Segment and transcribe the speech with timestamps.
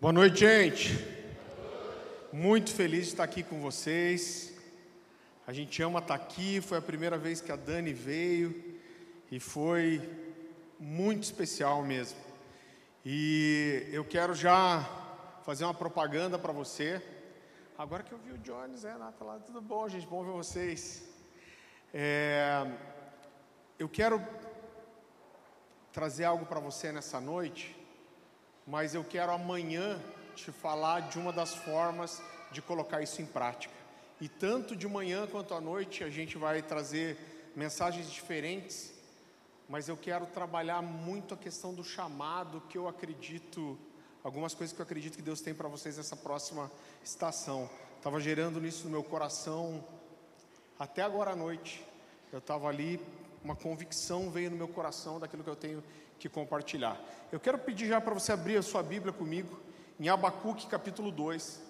[0.00, 0.98] Boa noite, gente.
[2.32, 4.50] Muito feliz de estar aqui com vocês.
[5.46, 6.62] A gente ama estar aqui.
[6.62, 8.78] Foi a primeira vez que a Dani veio
[9.30, 10.00] e foi
[10.78, 12.18] muito especial mesmo.
[13.04, 14.88] E eu quero já
[15.44, 17.02] fazer uma propaganda para você.
[17.76, 20.06] Agora que eu vi o Jones, é, Nata lá, tudo bom, gente?
[20.06, 21.06] Bom ver vocês.
[21.92, 22.66] É,
[23.78, 24.26] eu quero
[25.92, 27.76] trazer algo para você nessa noite,
[28.66, 30.00] mas eu quero amanhã
[30.34, 33.74] te falar de uma das formas de colocar isso em prática.
[34.20, 37.16] E tanto de manhã quanto à noite a gente vai trazer
[37.56, 38.92] mensagens diferentes,
[39.68, 43.78] mas eu quero trabalhar muito a questão do chamado que eu acredito,
[44.22, 46.70] algumas coisas que eu acredito que Deus tem para vocês nessa próxima
[47.02, 47.68] estação.
[47.96, 49.84] Estava gerando nisso no meu coração
[50.78, 51.84] até agora à noite.
[52.32, 53.00] Eu estava ali
[53.42, 55.82] uma convicção veio no meu coração daquilo que eu tenho
[56.20, 57.00] que compartilhar.
[57.32, 59.58] Eu quero pedir já para você abrir a sua Bíblia comigo,
[59.98, 61.62] em Abacuque capítulo 2.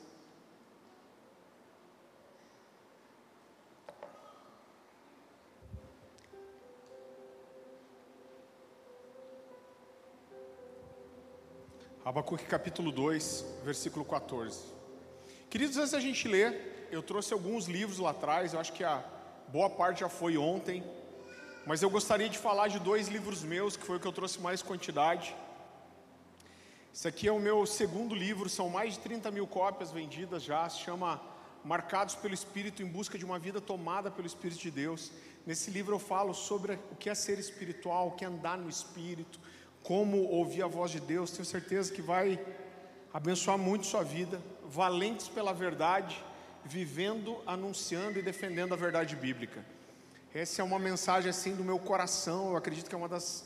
[12.05, 14.65] Abacuque capítulo 2, versículo 14.
[15.49, 19.05] Queridos, antes da gente ler, eu trouxe alguns livros lá atrás, eu acho que a
[19.47, 20.83] boa parte já foi ontem,
[21.67, 24.41] mas eu gostaria de falar de dois livros meus, que foi o que eu trouxe
[24.41, 25.35] mais quantidade.
[26.93, 30.69] Esse aqui é o meu segundo livro, são mais de 30 mil cópias vendidas já,
[30.69, 31.21] se chama
[31.65, 35.13] Marcados pelo Espírito em Busca de uma Vida Tomada pelo Espírito de Deus.
[35.47, 38.69] Nesse livro eu falo sobre o que é ser espiritual, o que é andar no
[38.69, 39.39] Espírito,
[39.83, 41.31] como ouvir a voz de Deus.
[41.31, 42.41] Tenho certeza que vai
[43.13, 44.41] abençoar muito sua vida.
[44.65, 46.23] Valentes pela verdade,
[46.65, 49.65] vivendo, anunciando e defendendo a verdade bíblica.
[50.33, 52.51] Essa é uma mensagem assim do meu coração.
[52.51, 53.45] Eu acredito que é uma das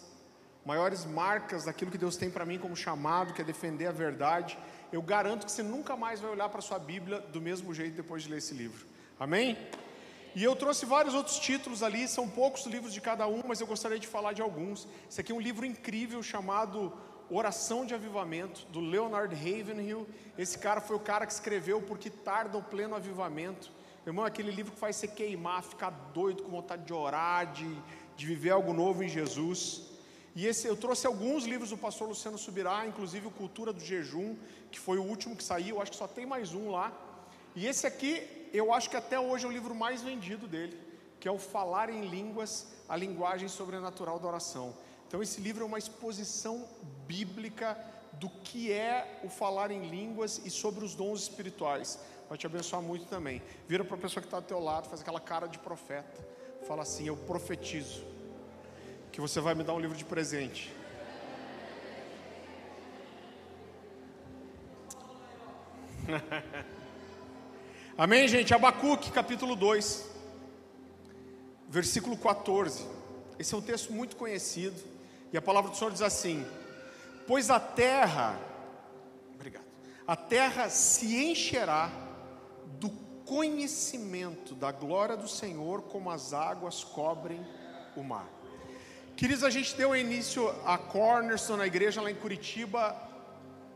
[0.67, 4.59] maiores marcas daquilo que Deus tem para mim como chamado, que é defender a verdade.
[4.93, 8.23] Eu garanto que você nunca mais vai olhar para sua Bíblia do mesmo jeito depois
[8.23, 8.87] de ler esse livro.
[9.19, 9.57] Amém?
[10.35, 13.67] E eu trouxe vários outros títulos ali, são poucos livros de cada um, mas eu
[13.67, 14.87] gostaria de falar de alguns.
[15.09, 16.93] Esse aqui é um livro incrível chamado
[17.31, 20.07] Oração de Avivamento, do Leonard Ravenhill.
[20.37, 23.73] Esse cara foi o cara que escreveu Porque Tarda o Pleno Avivamento.
[24.07, 27.75] Irmão, é aquele livro que faz você queimar, ficar doido, com vontade de orar, de,
[28.17, 29.83] de viver algo novo em Jesus.
[30.37, 34.37] E esse, eu trouxe alguns livros do pastor Luciano Subirá, inclusive o Cultura do Jejum,
[34.71, 36.93] que foi o último que saiu, acho que só tem mais um lá.
[37.55, 38.23] E esse aqui,
[38.53, 40.79] eu acho que até hoje é o livro mais vendido dele,
[41.19, 44.75] que é o Falar em Línguas, a linguagem sobrenatural da oração.
[45.09, 46.69] Então esse livro é uma exposição
[47.07, 47.79] bíblica
[48.15, 51.99] do que é o falar em línguas e sobre os dons espirituais.
[52.29, 53.43] Vai te abençoar muito também.
[53.69, 56.27] Vira para a pessoa que está ao teu lado, faz aquela cara de profeta.
[56.67, 58.05] Fala assim: Eu profetizo
[59.13, 60.75] que você vai me dar um livro de presente.
[67.97, 68.53] Amém, gente?
[68.53, 70.11] Abacuque, capítulo 2,
[71.69, 72.87] versículo 14.
[73.39, 74.83] Esse é um texto muito conhecido.
[75.33, 76.47] E a palavra do Senhor diz assim:
[77.27, 78.41] Pois a terra,
[79.35, 79.65] obrigado,
[80.07, 82.04] a terra se encherá
[82.79, 82.91] do
[83.25, 87.45] conhecimento da glória do Senhor, como as águas cobrem
[87.97, 88.29] o mar.
[89.17, 92.97] Queridos, a gente deu início a Cornerstone, na igreja lá em Curitiba,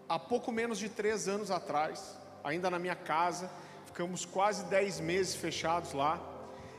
[0.09, 3.51] há pouco menos de três anos atrás, ainda na minha casa,
[3.87, 6.21] ficamos quase dez meses fechados lá,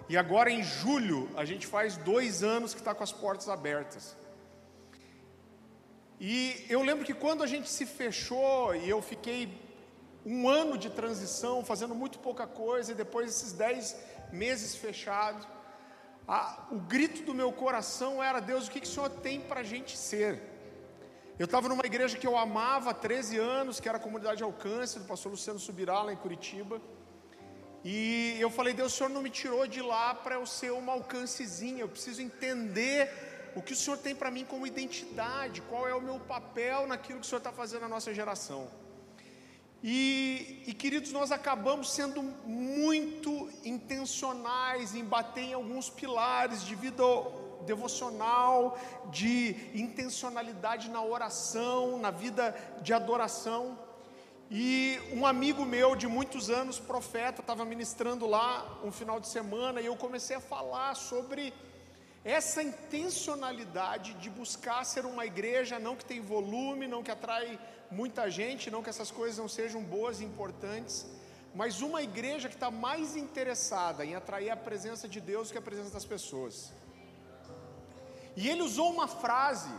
[0.10, 4.16] e agora em julho, a gente faz dois anos que está com as portas abertas.
[6.20, 9.69] E eu lembro que quando a gente se fechou, e eu fiquei
[10.30, 13.96] um ano de transição, fazendo muito pouca coisa, e depois desses dez
[14.32, 15.48] meses fechados,
[16.70, 19.64] o grito do meu coração era: Deus, o que, que o Senhor tem para a
[19.64, 20.40] gente ser?
[21.40, 25.00] Eu estava numa igreja que eu amava há 13 anos, que era a comunidade Alcance,
[25.00, 26.80] do pastor Luciano Subirá, lá em Curitiba.
[27.84, 30.92] E eu falei, Deus, o Senhor não me tirou de lá para eu ser uma
[30.92, 33.10] alcancezinha, eu preciso entender
[33.56, 37.22] o que o Senhor tem para mim como identidade, qual é o meu papel naquilo
[37.22, 38.70] que o Senhor está fazendo na nossa geração.
[39.84, 47.04] E, e, queridos, nós acabamos sendo muito intencionais em bater em alguns pilares de vida
[47.66, 48.78] devocional,
[49.10, 53.78] de intencionalidade na oração, na vida de adoração.
[54.52, 59.80] E um amigo meu de muitos anos, profeta, estava ministrando lá um final de semana
[59.80, 61.54] e eu comecei a falar sobre
[62.30, 67.60] essa intencionalidade de buscar ser uma igreja não que tem volume, não que atrai
[67.90, 71.08] muita gente, não que essas coisas não sejam boas e importantes,
[71.56, 75.58] mas uma igreja que está mais interessada em atrair a presença de Deus do que
[75.58, 76.72] a presença das pessoas.
[78.36, 79.74] E ele usou uma frase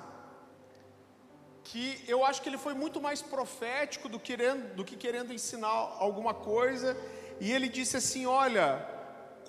[1.63, 5.69] que eu acho que ele foi muito mais profético do, querendo, do que querendo ensinar
[5.69, 6.97] alguma coisa,
[7.39, 8.87] e ele disse assim: Olha,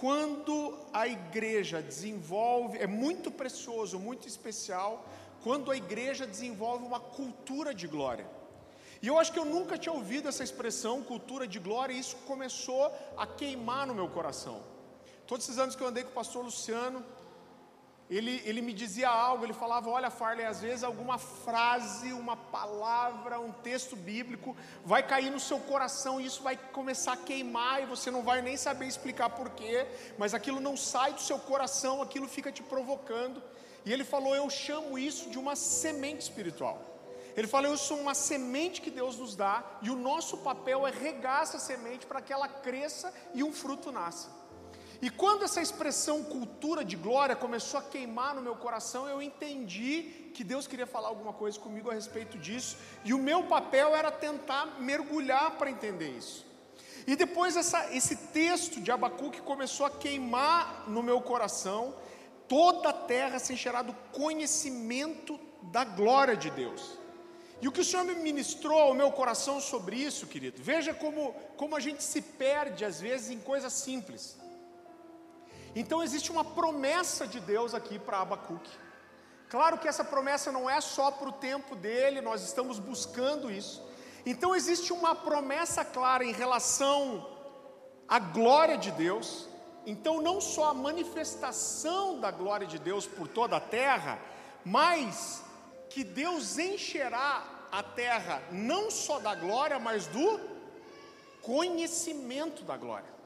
[0.01, 5.05] quando a igreja desenvolve, é muito precioso, muito especial,
[5.43, 8.25] quando a igreja desenvolve uma cultura de glória.
[8.99, 12.15] E eu acho que eu nunca tinha ouvido essa expressão, cultura de glória, e isso
[12.25, 14.63] começou a queimar no meu coração.
[15.27, 17.05] Todos esses anos que eu andei com o pastor Luciano,
[18.17, 23.39] ele, ele me dizia algo, ele falava: Olha, Farley, às vezes alguma frase, uma palavra,
[23.39, 27.85] um texto bíblico vai cair no seu coração e isso vai começar a queimar e
[27.85, 29.87] você não vai nem saber explicar porquê,
[30.17, 33.41] mas aquilo não sai do seu coração, aquilo fica te provocando.
[33.85, 36.83] E ele falou: Eu chamo isso de uma semente espiritual.
[37.37, 40.91] Ele falou: Eu sou uma semente que Deus nos dá e o nosso papel é
[40.91, 44.40] regar essa semente para que ela cresça e um fruto nasça.
[45.01, 50.29] E quando essa expressão cultura de glória começou a queimar no meu coração, eu entendi
[50.33, 54.11] que Deus queria falar alguma coisa comigo a respeito disso, e o meu papel era
[54.11, 56.45] tentar mergulhar para entender isso.
[57.07, 61.95] E depois essa, esse texto de Abacuque começou a queimar no meu coração,
[62.47, 66.99] toda a terra se encherá do conhecimento da glória de Deus.
[67.59, 71.33] E o que o Senhor me ministrou ao meu coração sobre isso, querido, veja como,
[71.57, 74.40] como a gente se perde às vezes em coisas simples.
[75.75, 78.71] Então existe uma promessa de Deus aqui para Abacuque.
[79.49, 83.81] Claro que essa promessa não é só para o tempo dele, nós estamos buscando isso.
[84.25, 87.27] Então existe uma promessa clara em relação
[88.07, 89.47] à glória de Deus.
[89.85, 94.19] Então não só a manifestação da glória de Deus por toda a terra,
[94.63, 95.43] mas
[95.89, 100.39] que Deus encherá a terra não só da glória, mas do
[101.41, 103.20] conhecimento da glória.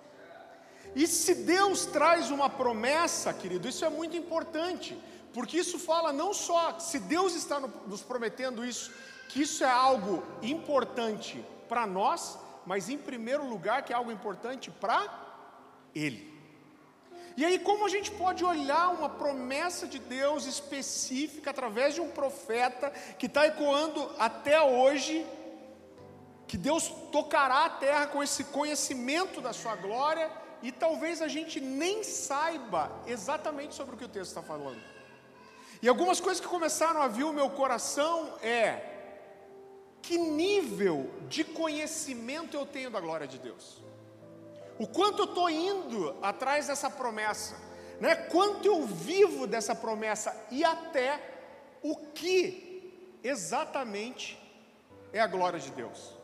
[0.94, 4.98] E se Deus traz uma promessa, querido, isso é muito importante,
[5.34, 8.94] porque isso fala não só se Deus está nos prometendo isso,
[9.28, 14.72] que isso é algo importante para nós, mas em primeiro lugar que é algo importante
[14.72, 15.08] para
[15.94, 16.34] Ele.
[17.38, 22.10] E aí, como a gente pode olhar uma promessa de Deus específica através de um
[22.10, 22.90] profeta
[23.20, 25.28] que está ecoando até hoje,
[26.48, 30.32] que Deus tocará a terra com esse conhecimento da sua glória
[30.66, 34.82] e talvez a gente nem saiba exatamente sobre o que o texto está falando.
[35.80, 38.82] E algumas coisas que começaram a vir o meu coração é
[40.02, 43.78] que nível de conhecimento eu tenho da glória de Deus.
[44.80, 47.56] O quanto eu estou indo atrás dessa promessa,
[48.02, 48.16] né?
[48.16, 51.22] Quanto eu vivo dessa promessa e até
[51.84, 54.40] o que exatamente
[55.14, 56.15] é a glória de Deus.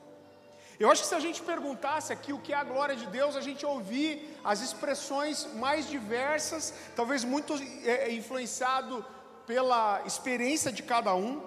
[0.80, 3.36] Eu acho que se a gente perguntasse aqui o que é a glória de Deus,
[3.36, 7.54] a gente ouvir as expressões mais diversas, talvez muito
[7.84, 9.06] é, é, influenciado
[9.46, 11.42] pela experiência de cada um.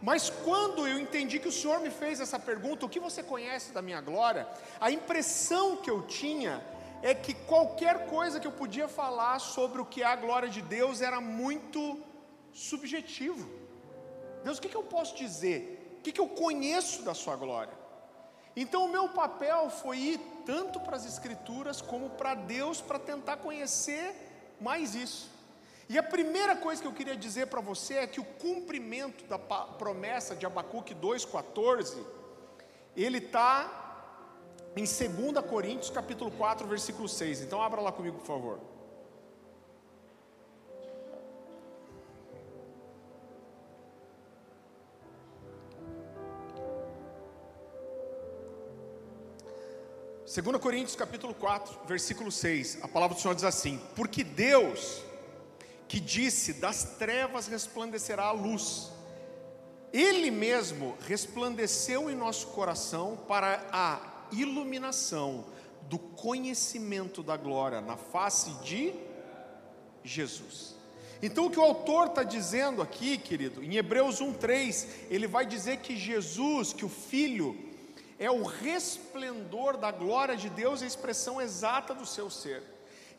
[0.00, 3.72] Mas quando eu entendi que o Senhor me fez essa pergunta, o que você conhece
[3.72, 4.46] da minha glória?
[4.80, 6.62] A impressão que eu tinha
[7.02, 10.62] é que qualquer coisa que eu podia falar sobre o que é a glória de
[10.62, 12.00] Deus era muito
[12.52, 13.48] subjetivo.
[14.44, 15.96] Deus, o que, que eu posso dizer?
[15.98, 17.77] O que, que eu conheço da Sua glória?
[18.60, 23.36] Então, o meu papel foi ir tanto para as Escrituras como para Deus para tentar
[23.36, 24.12] conhecer
[24.60, 25.30] mais isso.
[25.88, 29.38] E a primeira coisa que eu queria dizer para você é que o cumprimento da
[29.38, 32.04] promessa de Abacuque 2,14,
[32.96, 34.00] ele está
[34.76, 37.42] em 2 Coríntios capítulo 4, versículo 6.
[37.42, 38.77] Então abra lá comigo, por favor.
[50.28, 55.02] 2 Coríntios capítulo 4, versículo 6, a palavra do Senhor diz assim: Porque Deus,
[55.88, 58.92] que disse, das trevas resplandecerá a luz,
[59.90, 65.46] Ele mesmo resplandeceu em nosso coração para a iluminação
[65.88, 68.92] do conhecimento da glória na face de
[70.04, 70.76] Jesus.
[71.22, 75.78] Então, o que o autor está dizendo aqui, querido, em Hebreus 1,3, ele vai dizer
[75.78, 77.67] que Jesus, que o Filho,
[78.18, 82.62] é o resplendor da glória de Deus, a expressão exata do seu ser.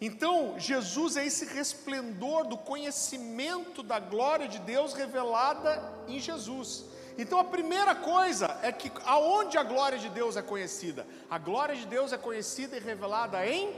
[0.02, 6.86] Então, Jesus é esse resplendor do conhecimento da glória de Deus revelada em Jesus.
[7.18, 11.06] Então, a primeira coisa é que aonde a glória de Deus é conhecida?
[11.30, 13.76] A glória de Deus é conhecida e revelada em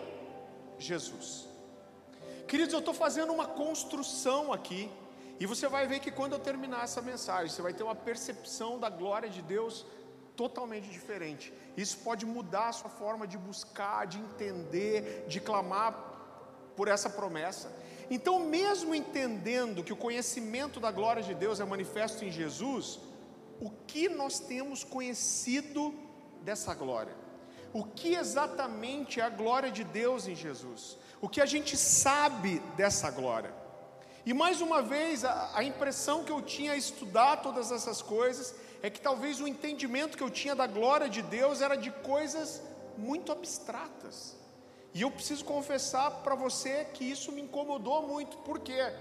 [0.77, 1.47] Jesus.
[2.47, 4.91] Queridos, eu estou fazendo uma construção aqui,
[5.39, 8.79] e você vai ver que quando eu terminar essa mensagem, você vai ter uma percepção
[8.79, 9.85] da glória de Deus
[10.35, 11.53] totalmente diferente.
[11.75, 15.93] Isso pode mudar a sua forma de buscar, de entender, de clamar
[16.75, 17.71] por essa promessa.
[18.09, 22.99] Então, mesmo entendendo que o conhecimento da glória de Deus é manifesto em Jesus,
[23.59, 25.93] o que nós temos conhecido
[26.41, 27.15] dessa glória.
[27.73, 30.97] O que exatamente é a glória de Deus em Jesus?
[31.21, 33.53] O que a gente sabe dessa glória?
[34.25, 38.53] E mais uma vez, a, a impressão que eu tinha a estudar todas essas coisas
[38.81, 42.61] é que talvez o entendimento que eu tinha da glória de Deus era de coisas
[42.97, 44.35] muito abstratas.
[44.93, 48.93] E eu preciso confessar para você que isso me incomodou muito, por quê?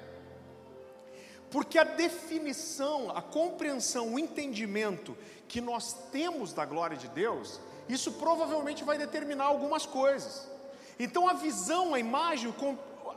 [1.50, 5.16] Porque a definição, a compreensão, o entendimento
[5.49, 7.58] que nós temos da glória de Deus,
[7.88, 10.49] isso provavelmente vai determinar algumas coisas.
[10.96, 12.54] Então a visão, a imagem,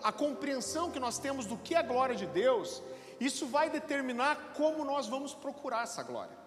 [0.01, 2.82] a compreensão que nós temos do que é a glória de Deus,
[3.20, 6.43] isso vai determinar como nós vamos procurar essa glória.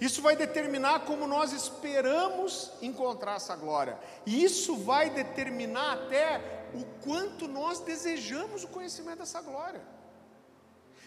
[0.00, 3.98] Isso vai determinar como nós esperamos encontrar essa glória.
[4.26, 9.80] E isso vai determinar até o quanto nós desejamos o conhecimento dessa glória.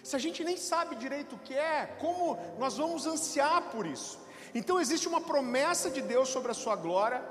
[0.03, 4.17] Se a gente nem sabe direito o que é, como nós vamos ansiar por isso?
[4.55, 7.23] Então existe uma promessa de Deus sobre a sua glória,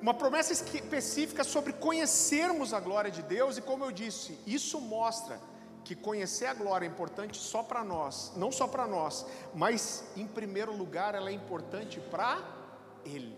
[0.00, 5.40] uma promessa específica sobre conhecermos a glória de Deus, e como eu disse, isso mostra
[5.88, 10.26] que conhecer a glória é importante só para nós, não só para nós, mas em
[10.26, 12.38] primeiro lugar ela é importante para
[13.06, 13.34] Ele.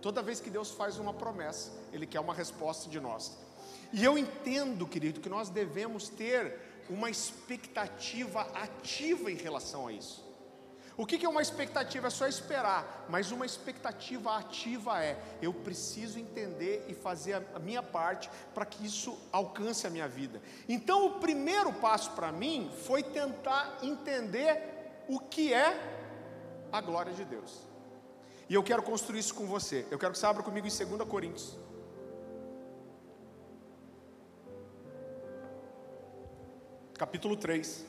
[0.00, 3.36] Toda vez que Deus faz uma promessa, Ele quer uma resposta de nós.
[3.92, 10.24] E eu entendo, querido, que nós devemos ter uma expectativa ativa em relação a isso.
[10.98, 12.08] O que é uma expectativa?
[12.08, 17.80] É só esperar, mas uma expectativa ativa é: eu preciso entender e fazer a minha
[17.80, 20.42] parte para que isso alcance a minha vida.
[20.68, 27.24] Então, o primeiro passo para mim foi tentar entender o que é a glória de
[27.24, 27.60] Deus.
[28.48, 29.86] E eu quero construir isso com você.
[29.92, 31.56] Eu quero que você abra comigo em 2 Coríntios.
[36.98, 37.87] Capítulo 3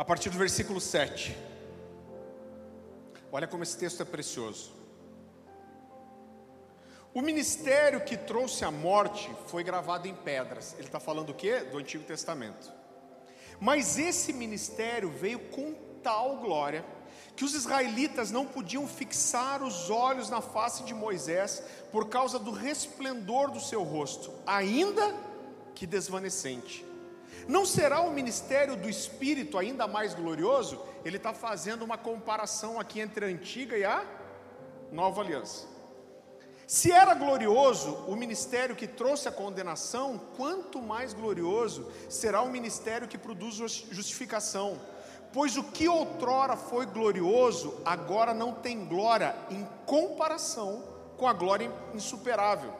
[0.00, 1.36] a partir do versículo 7.
[3.30, 4.72] Olha como esse texto é precioso.
[7.12, 10.72] O ministério que trouxe a morte foi gravado em pedras.
[10.78, 11.60] Ele está falando o quê?
[11.70, 12.72] Do Antigo Testamento.
[13.60, 16.82] Mas esse ministério veio com tal glória
[17.36, 22.52] que os israelitas não podiam fixar os olhos na face de Moisés por causa do
[22.52, 25.14] resplendor do seu rosto, ainda
[25.74, 26.88] que desvanecente.
[27.48, 30.80] Não será o ministério do Espírito ainda mais glorioso?
[31.04, 34.04] Ele está fazendo uma comparação aqui entre a antiga e a
[34.92, 35.66] nova aliança.
[36.66, 43.08] Se era glorioso o ministério que trouxe a condenação, quanto mais glorioso será o ministério
[43.08, 43.56] que produz
[43.90, 44.80] justificação.
[45.32, 50.84] Pois o que outrora foi glorioso, agora não tem glória em comparação
[51.16, 52.72] com a glória insuperável.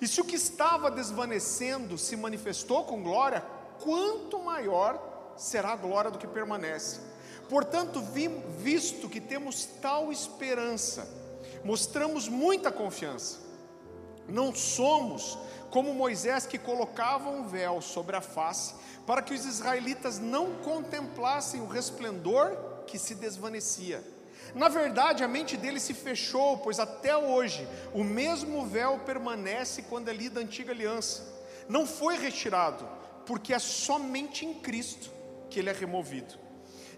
[0.00, 3.44] E se o que estava desvanecendo se manifestou com glória,
[3.82, 7.00] quanto maior será a glória do que permanece.
[7.48, 8.02] Portanto,
[8.58, 11.08] visto que temos tal esperança,
[11.64, 13.38] mostramos muita confiança.
[14.28, 15.38] Não somos
[15.70, 18.74] como Moisés que colocava um véu sobre a face,
[19.06, 22.56] para que os israelitas não contemplassem o resplendor
[22.86, 24.02] que se desvanecia.
[24.54, 30.08] Na verdade, a mente dele se fechou, pois até hoje o mesmo véu permanece quando
[30.08, 31.22] é lida a antiga aliança.
[31.68, 32.88] Não foi retirado,
[33.26, 35.10] porque é somente em Cristo
[35.50, 36.34] que ele é removido.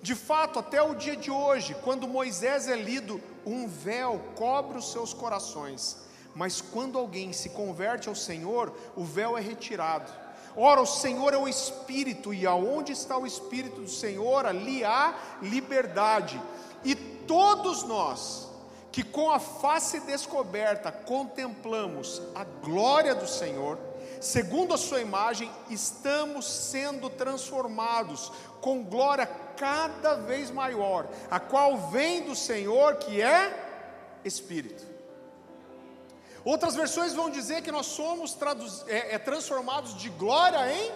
[0.01, 4.93] De fato, até o dia de hoje, quando Moisés é lido, um véu cobre os
[4.93, 5.97] seus corações,
[6.35, 10.13] mas quando alguém se converte ao Senhor, o véu é retirado.
[10.57, 15.17] Ora, o Senhor é o Espírito, e aonde está o Espírito do Senhor, ali há
[15.43, 16.41] liberdade.
[16.85, 18.49] E todos nós,
[18.93, 23.79] que com a face descoberta contemplamos a glória do Senhor,
[24.21, 32.23] segundo a sua imagem, estamos sendo transformados com glória cada vez maior, a qual vem
[32.23, 34.87] do Senhor, que é Espírito.
[36.45, 38.37] Outras versões vão dizer que nós somos
[38.87, 40.93] é, é, transformados de glória em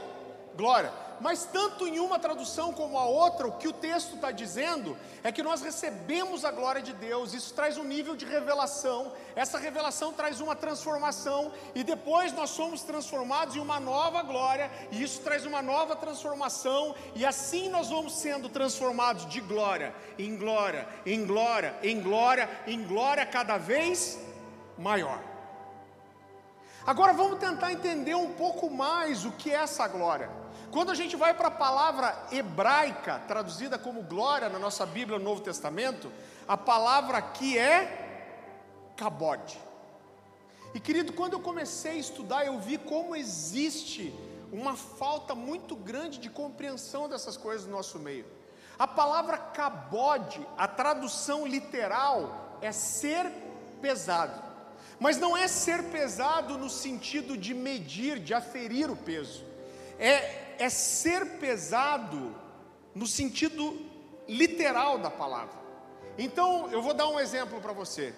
[0.57, 0.93] glória.
[1.23, 5.31] Mas tanto em uma tradução como a outra, o que o texto está dizendo é
[5.31, 10.13] que nós recebemos a glória de Deus, isso traz um nível de revelação, essa revelação
[10.13, 15.47] traz uma transformação, e depois nós somos transformados em uma nova glória, e isso traz
[15.47, 21.77] uma nova transformação, e assim nós vamos sendo transformados de glória em glória, em glória,
[21.85, 24.19] em glória, em glória cada vez
[24.77, 25.23] maior.
[26.85, 30.42] Agora vamos tentar entender um pouco mais o que é essa glória.
[30.73, 35.25] Quando a gente vai para a palavra hebraica, traduzida como glória na nossa Bíblia no
[35.25, 36.11] Novo Testamento,
[36.49, 39.61] a palavra aqui é kabod.
[40.73, 44.15] E querido, quando eu comecei a estudar, eu vi como existe
[44.51, 48.25] uma falta muito grande de compreensão dessas coisas no nosso meio.
[48.79, 53.31] A palavra cabode, a tradução literal é ser
[53.83, 54.43] pesado.
[54.99, 59.45] Mas não é ser pesado no sentido de medir, de aferir o peso.
[59.99, 62.33] É, é ser pesado
[62.95, 63.85] no sentido
[64.29, 65.61] literal da palavra.
[66.17, 68.15] Então, eu vou dar um exemplo para você.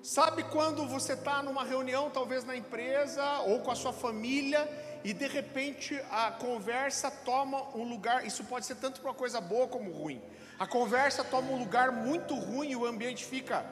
[0.00, 4.60] Sabe quando você está numa reunião, talvez na empresa ou com a sua família,
[5.02, 9.40] e de repente a conversa toma um lugar, isso pode ser tanto para uma coisa
[9.40, 10.22] boa como ruim.
[10.60, 13.66] A conversa toma um lugar muito ruim e o ambiente fica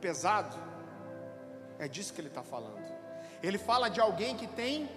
[0.00, 0.56] pesado.
[1.80, 2.80] É disso que ele está falando.
[3.42, 4.88] Ele fala de alguém que tem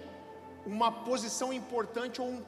[0.66, 2.44] uma posição importante ou um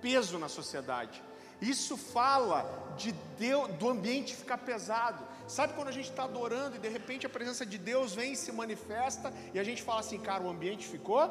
[0.00, 1.22] peso na sociedade.
[1.60, 5.24] Isso fala de Deus, do ambiente ficar pesado.
[5.46, 8.36] Sabe quando a gente está adorando e de repente a presença de Deus vem e
[8.36, 11.28] se manifesta e a gente fala assim, cara, o ambiente ficou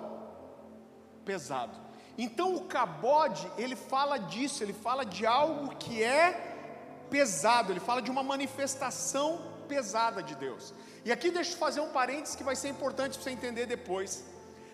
[1.24, 1.80] pesado.
[2.18, 6.56] Então o cabode, ele fala disso, ele fala de algo que é
[7.10, 10.74] pesado, ele fala de uma manifestação pesada de Deus.
[11.06, 14.26] E aqui deixa eu fazer um parênteses que vai ser importante para você entender depois.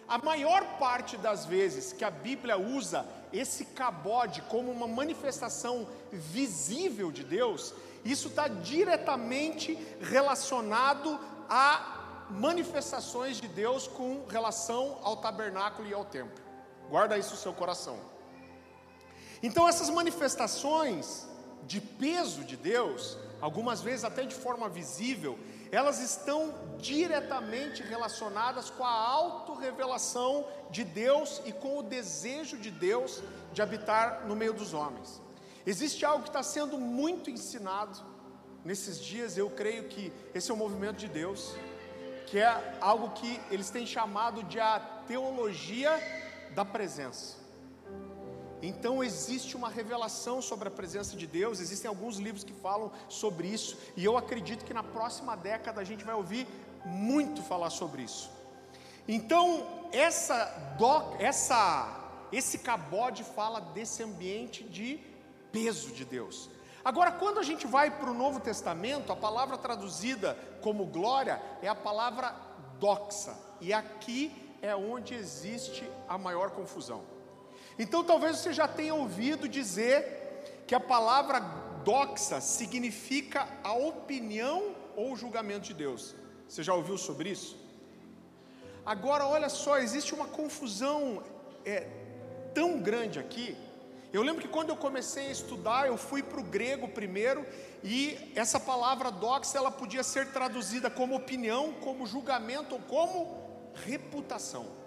[0.08, 7.12] A maior parte das vezes que a Bíblia usa esse cabode como uma manifestação visível
[7.12, 11.20] de Deus, isso está diretamente relacionado
[11.50, 16.44] a manifestações de Deus com relação ao tabernáculo e ao templo.
[16.90, 17.98] Guarda isso no seu coração.
[19.42, 21.28] Então, essas manifestações
[21.66, 25.38] de peso de Deus, algumas vezes até de forma visível,
[25.74, 33.24] elas estão diretamente relacionadas com a autorrevelação de Deus e com o desejo de Deus
[33.52, 35.20] de habitar no meio dos homens.
[35.66, 37.98] Existe algo que está sendo muito ensinado
[38.64, 41.56] nesses dias, eu creio que esse é o movimento de Deus,
[42.28, 45.92] que é algo que eles têm chamado de a teologia
[46.54, 47.43] da presença.
[48.64, 53.46] Então existe uma revelação sobre a presença de Deus, existem alguns livros que falam sobre
[53.50, 56.48] isso, e eu acredito que na próxima década a gente vai ouvir
[56.86, 58.32] muito falar sobre isso.
[59.06, 60.46] Então, essa,
[60.78, 62.00] doc, essa
[62.32, 64.98] esse cabode fala desse ambiente de
[65.52, 66.50] peso de Deus.
[66.86, 71.68] Agora, quando a gente vai para o Novo Testamento, a palavra traduzida como glória é
[71.68, 72.34] a palavra
[72.80, 77.13] doxa, e aqui é onde existe a maior confusão.
[77.78, 81.40] Então talvez você já tenha ouvido dizer que a palavra
[81.84, 86.16] doxa significa a opinião ou julgamento de Deus.
[86.48, 87.58] Você já ouviu sobre isso?
[88.86, 91.24] Agora olha só, existe uma confusão
[91.66, 91.88] é,
[92.54, 93.58] tão grande aqui.
[94.12, 97.44] Eu lembro que quando eu comecei a estudar, eu fui para o grego primeiro,
[97.84, 103.42] e essa palavra doxa ela podia ser traduzida como opinião, como julgamento ou como
[103.74, 104.83] reputação.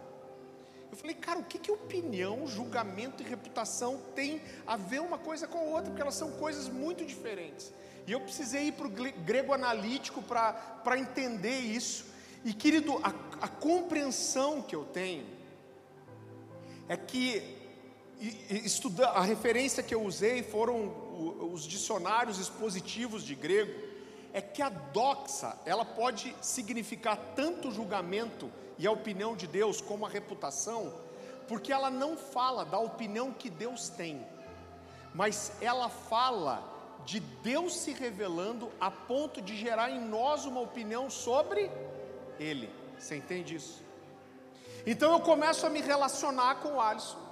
[0.97, 5.47] Eu falei, cara, o que, que opinião, julgamento e reputação tem a ver uma coisa
[5.47, 5.91] com a outra?
[5.91, 7.71] Porque elas são coisas muito diferentes.
[8.07, 12.07] E eu precisei ir para o grego analítico para entender isso.
[12.43, 15.27] E querido, a, a compreensão que eu tenho
[16.89, 17.43] é que
[18.65, 23.87] estudar, a referência que eu usei foram os dicionários expositivos de grego,
[24.33, 30.07] é que a doxa, ela pode significar tanto julgamento e a opinião de Deus como
[30.07, 30.93] a reputação,
[31.49, 34.27] porque ela não fala da opinião que Deus tem,
[35.15, 36.63] mas ela fala
[37.05, 41.71] de Deus se revelando a ponto de gerar em nós uma opinião sobre
[42.39, 42.69] Ele.
[42.99, 43.83] Você entende isso?
[44.85, 47.25] Então eu começo a me relacionar com o Alisson.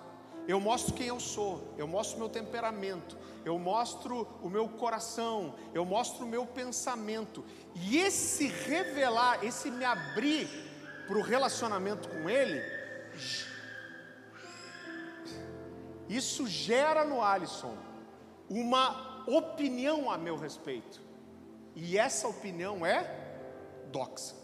[0.47, 5.85] Eu mostro quem eu sou, eu mostro meu temperamento, eu mostro o meu coração, eu
[5.85, 7.43] mostro o meu pensamento.
[7.75, 10.49] E esse revelar, esse me abrir
[11.07, 12.63] para o relacionamento com Ele,
[16.09, 17.77] isso gera no Alisson
[18.49, 21.03] uma opinião a meu respeito.
[21.75, 23.25] E essa opinião é
[23.91, 24.35] doxa.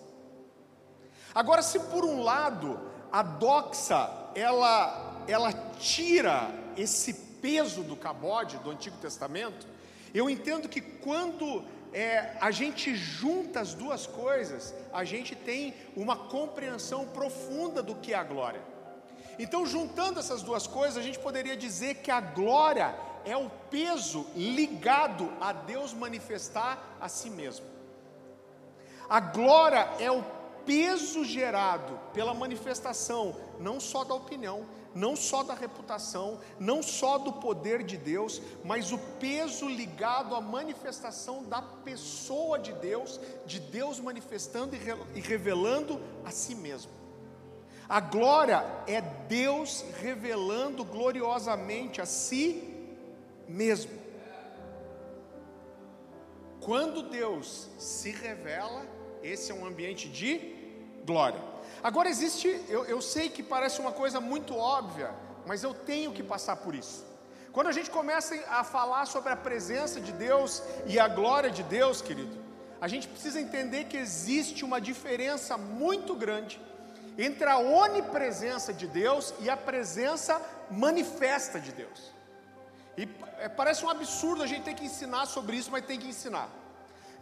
[1.35, 2.81] Agora, se por um lado
[3.13, 9.67] a doxa ela, ela tira esse peso do cabode do Antigo Testamento,
[10.13, 16.17] eu entendo que quando é, a gente junta as duas coisas, a gente tem uma
[16.17, 18.63] compreensão profunda do que é a glória.
[19.39, 24.27] Então, juntando essas duas coisas, a gente poderia dizer que a glória é o peso
[24.37, 27.67] ligado a Deus manifestar a si mesmo.
[29.09, 30.23] A glória é o
[30.71, 37.33] peso gerado pela manifestação, não só da opinião, não só da reputação, não só do
[37.33, 43.99] poder de Deus, mas o peso ligado à manifestação da pessoa de Deus, de Deus
[43.99, 44.77] manifestando
[45.13, 46.93] e revelando a si mesmo.
[47.89, 52.87] A glória é Deus revelando gloriosamente a si
[53.49, 53.91] mesmo.
[56.61, 58.87] Quando Deus se revela,
[59.21, 60.60] esse é um ambiente de
[61.05, 61.41] glória.
[61.83, 65.11] Agora existe, eu, eu sei que parece uma coisa muito óbvia,
[65.47, 67.05] mas eu tenho que passar por isso.
[67.53, 71.63] Quando a gente começa a falar sobre a presença de Deus e a glória de
[71.63, 72.39] Deus, querido,
[72.81, 76.61] a gente precisa entender que existe uma diferença muito grande
[77.19, 82.13] entre a onipresença de Deus e a presença manifesta de Deus.
[82.97, 83.09] E
[83.39, 86.49] é, parece um absurdo a gente ter que ensinar sobre isso, mas tem que ensinar.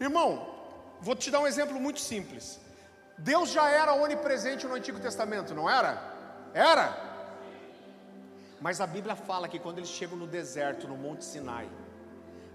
[0.00, 0.54] Irmão,
[1.00, 2.60] vou te dar um exemplo muito simples.
[3.18, 6.00] Deus já era onipresente no Antigo Testamento, não era?
[6.54, 6.96] Era.
[8.60, 11.68] Mas a Bíblia fala que quando eles chegam no deserto, no Monte Sinai,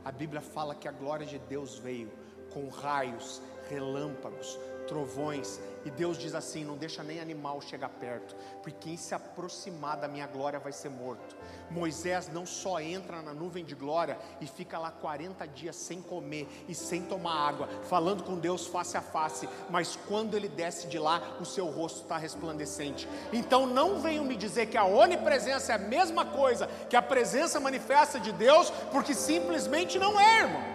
[0.03, 2.11] a Bíblia fala que a glória de Deus veio
[2.53, 8.89] com raios, relâmpagos, trovões, e Deus diz assim: não deixa nem animal chegar perto, porque
[8.89, 11.35] quem se aproximar da minha glória vai ser morto.
[11.69, 16.47] Moisés não só entra na nuvem de glória e fica lá 40 dias sem comer
[16.67, 20.99] e sem tomar água, falando com Deus face a face, mas quando ele desce de
[20.99, 23.07] lá, o seu rosto está resplandecente.
[23.31, 27.59] Então não venham me dizer que a onipresença é a mesma coisa que a presença
[27.59, 30.72] manifesta de Deus, porque simplesmente não é, irmão.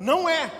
[0.00, 0.50] Não é.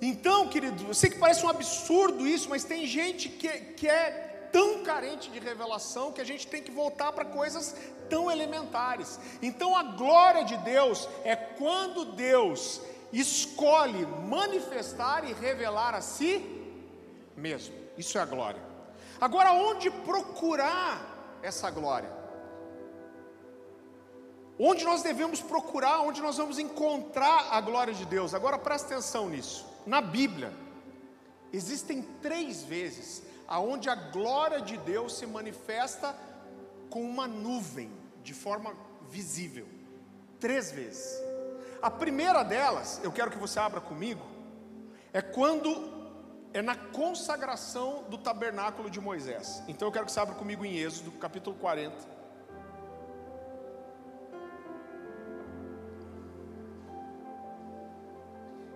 [0.00, 4.48] Então, querido, eu sei que parece um absurdo isso, mas tem gente que, que é
[4.50, 7.76] tão carente de revelação que a gente tem que voltar para coisas
[8.08, 9.20] tão elementares.
[9.42, 12.80] Então, a glória de Deus é quando Deus
[13.12, 16.42] escolhe manifestar e revelar a si
[17.36, 17.74] mesmo.
[17.98, 18.62] Isso é a glória.
[19.20, 22.10] Agora, onde procurar essa glória?
[24.58, 28.34] Onde nós devemos procurar, onde nós vamos encontrar a glória de Deus?
[28.34, 30.52] Agora presta atenção nisso na Bíblia,
[31.52, 36.14] existem três vezes aonde a glória de Deus se manifesta
[36.90, 37.92] com uma nuvem,
[38.22, 38.74] de forma
[39.08, 39.68] visível.
[40.40, 41.16] Três vezes.
[41.80, 44.26] A primeira delas, eu quero que você abra comigo,
[45.12, 45.94] é quando
[46.52, 49.62] é na consagração do tabernáculo de Moisés.
[49.68, 52.15] Então eu quero que você abra comigo em Êxodo, capítulo 40.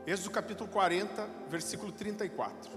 [0.06, 2.70] Êxodo capítulo 40, versículo 34.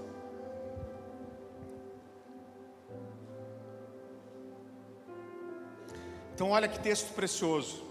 [6.35, 7.81] Então, olha que texto precioso.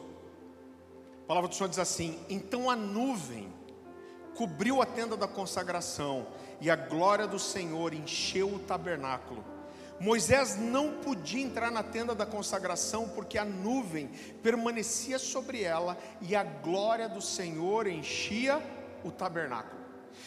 [1.25, 3.51] A palavra do Senhor diz assim: Então a nuvem
[4.35, 6.27] cobriu a tenda da consagração,
[6.61, 9.43] e a glória do Senhor encheu o tabernáculo.
[9.99, 14.11] Moisés não podia entrar na tenda da consagração, porque a nuvem
[14.43, 18.61] permanecia sobre ela, e a glória do Senhor enchia
[19.05, 19.81] o tabernáculo.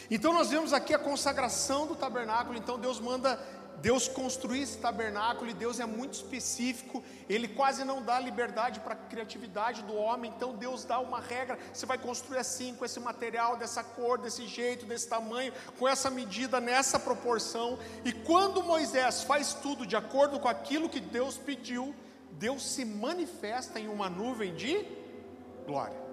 [0.10, 2.58] Então nós vemos aqui a consagração do tabernáculo.
[2.58, 3.40] Então Deus manda
[3.82, 8.94] Deus construir esse tabernáculo e Deus é muito específico, ele quase não dá liberdade para
[8.94, 13.00] a criatividade do homem, então Deus dá uma regra: você vai construir assim, com esse
[13.00, 17.78] material, dessa cor, desse jeito, desse tamanho, com essa medida, nessa proporção.
[18.04, 21.94] E quando Moisés faz tudo de acordo com aquilo que Deus pediu,
[22.32, 24.86] Deus se manifesta em uma nuvem de
[25.66, 26.05] glória.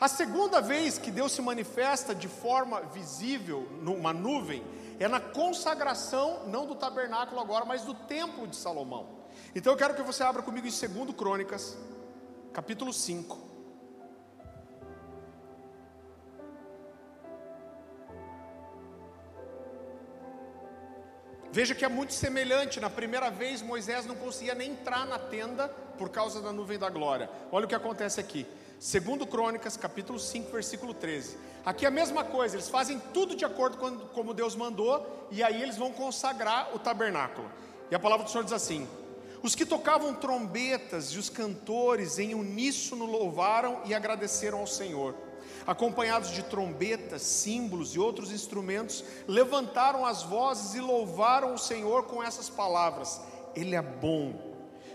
[0.00, 4.64] A segunda vez que Deus se manifesta de forma visível numa nuvem
[4.98, 9.06] é na consagração, não do tabernáculo agora, mas do templo de Salomão.
[9.54, 11.76] Então eu quero que você abra comigo em 2 Crônicas,
[12.50, 13.50] capítulo 5.
[21.52, 22.80] Veja que é muito semelhante.
[22.80, 26.88] Na primeira vez, Moisés não conseguia nem entrar na tenda por causa da nuvem da
[26.88, 27.28] glória.
[27.52, 28.46] Olha o que acontece aqui.
[28.80, 31.36] Segundo Crônicas, capítulo 5, versículo 13.
[31.66, 35.42] Aqui é a mesma coisa, eles fazem tudo de acordo com como Deus mandou, e
[35.42, 37.46] aí eles vão consagrar o tabernáculo.
[37.90, 38.88] E a palavra do Senhor diz assim:
[39.42, 45.14] Os que tocavam trombetas e os cantores em uníssono louvaram e agradeceram ao Senhor.
[45.66, 52.22] Acompanhados de trombetas, símbolos e outros instrumentos, levantaram as vozes e louvaram o Senhor com
[52.22, 53.20] essas palavras:
[53.54, 54.40] Ele é bom,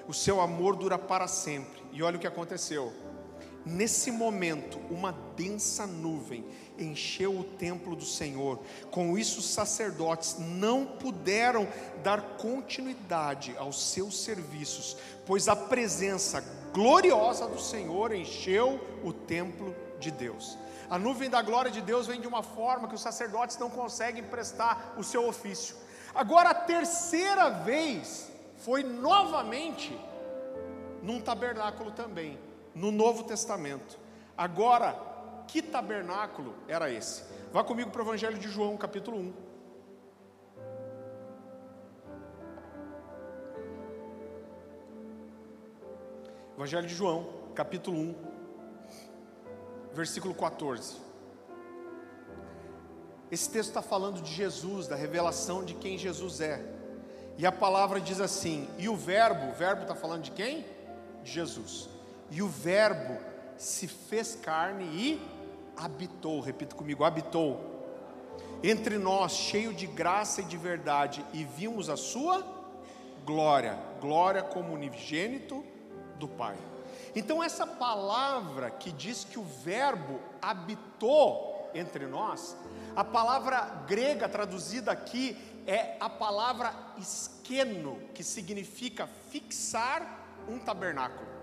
[0.08, 1.84] o seu amor dura para sempre.
[1.92, 3.05] E olha o que aconteceu
[3.66, 6.46] Nesse momento, uma densa nuvem
[6.78, 8.60] encheu o templo do Senhor.
[8.92, 11.68] Com isso, os sacerdotes não puderam
[12.04, 20.12] dar continuidade aos seus serviços, pois a presença gloriosa do Senhor encheu o templo de
[20.12, 20.56] Deus.
[20.88, 24.24] A nuvem da glória de Deus vem de uma forma que os sacerdotes não conseguem
[24.24, 25.76] prestar o seu ofício.
[26.14, 29.98] Agora, a terceira vez foi novamente
[31.02, 32.45] num tabernáculo também
[32.76, 33.98] no Novo Testamento.
[34.38, 34.94] Agora,
[35.48, 37.24] que tabernáculo era esse?
[37.54, 39.34] Vá comigo para o Evangelho de João, capítulo 1.
[46.58, 48.16] Evangelho de João, capítulo 1.
[49.94, 50.98] versículo 14.
[53.32, 56.64] Esse texto está falando de Jesus, da revelação de quem Jesus é.
[57.38, 60.66] E a palavra diz assim: e o Verbo, o Verbo está falando de quem?
[61.24, 61.95] De Jesus.
[62.30, 63.18] E o Verbo
[63.58, 65.22] se fez carne e
[65.78, 67.76] habitou, repita comigo, habitou
[68.64, 72.44] entre nós, cheio de graça e de verdade, e vimos a sua
[73.24, 75.64] glória, glória como unigênito
[76.18, 76.58] do Pai.
[77.16, 82.58] Então, essa palavra que diz que o Verbo habitou entre nós,
[82.96, 91.35] a palavra grega traduzida aqui é a palavra esqueno, que significa fixar um tabernáculo.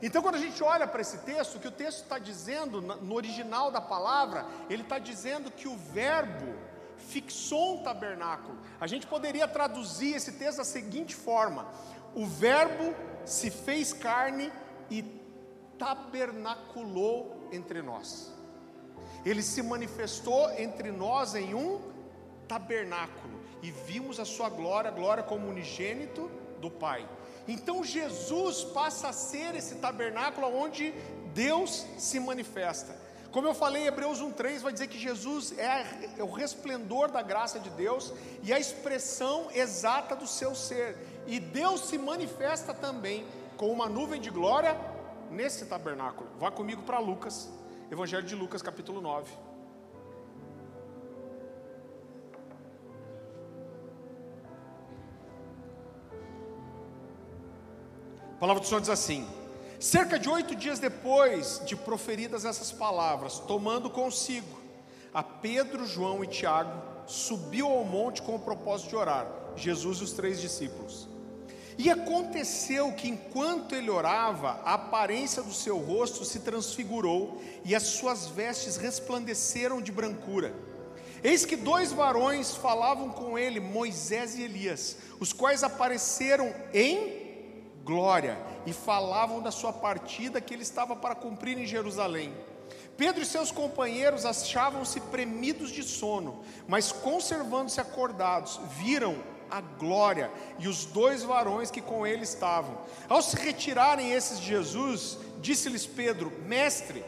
[0.00, 3.14] Então, quando a gente olha para esse texto, o que o texto está dizendo, no
[3.14, 6.54] original da palavra, ele está dizendo que o Verbo
[6.96, 8.58] fixou um tabernáculo.
[8.80, 11.66] A gente poderia traduzir esse texto da seguinte forma:
[12.14, 14.52] o Verbo se fez carne
[14.90, 15.02] e
[15.78, 18.32] tabernaculou entre nós.
[19.24, 21.80] Ele se manifestou entre nós em um
[22.46, 26.30] tabernáculo e vimos a sua glória, glória como unigênito
[26.60, 27.08] do Pai.
[27.48, 30.92] Então Jesus passa a ser esse tabernáculo onde
[31.32, 32.94] Deus se manifesta.
[33.30, 37.58] Como eu falei, Hebreus 1,3 vai dizer que Jesus é, é, o resplendor da graça
[37.58, 40.96] de Deus e a expressão exata do seu ser.
[41.26, 44.78] E Deus se manifesta também com uma nuvem de glória
[45.30, 46.28] nesse tabernáculo.
[46.38, 47.50] Vá comigo para Lucas,
[47.90, 49.47] Evangelho de Lucas, capítulo 9.
[58.38, 59.26] A palavra do Senhor diz assim:
[59.80, 64.60] Cerca de oito dias depois de proferidas essas palavras, tomando consigo
[65.12, 66.70] a Pedro, João e Tiago,
[67.04, 71.08] subiu ao monte com o propósito de orar, Jesus e os três discípulos.
[71.76, 77.82] E aconteceu que enquanto ele orava, a aparência do seu rosto se transfigurou e as
[77.82, 80.54] suas vestes resplandeceram de brancura.
[81.24, 87.27] Eis que dois varões falavam com ele, Moisés e Elias, os quais apareceram em
[87.88, 92.34] glória e falavam da sua partida que ele estava para cumprir em Jerusalém.
[92.98, 99.16] Pedro e seus companheiros achavam-se premidos de sono, mas conservando-se acordados, viram
[99.50, 102.76] a glória e os dois varões que com ele estavam.
[103.08, 107.02] Ao se retirarem esses de Jesus, disse-lhes Pedro: Mestre,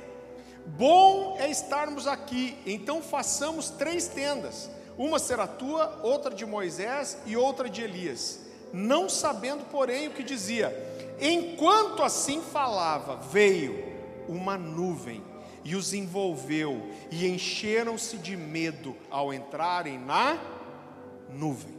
[0.64, 7.36] bom é estarmos aqui, então façamos três tendas: uma será tua, outra de Moisés e
[7.36, 10.74] outra de Elias não sabendo, porém, o que dizia.
[11.20, 13.84] Enquanto assim falava, veio
[14.28, 15.22] uma nuvem
[15.62, 20.38] e os envolveu, e encheram-se de medo ao entrarem na
[21.28, 21.78] nuvem.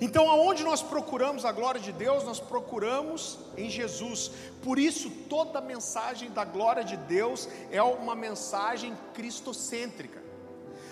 [0.00, 4.30] Então, aonde nós procuramos a glória de Deus, nós procuramos em Jesus.
[4.62, 10.22] Por isso, toda mensagem da glória de Deus é uma mensagem cristocêntrica.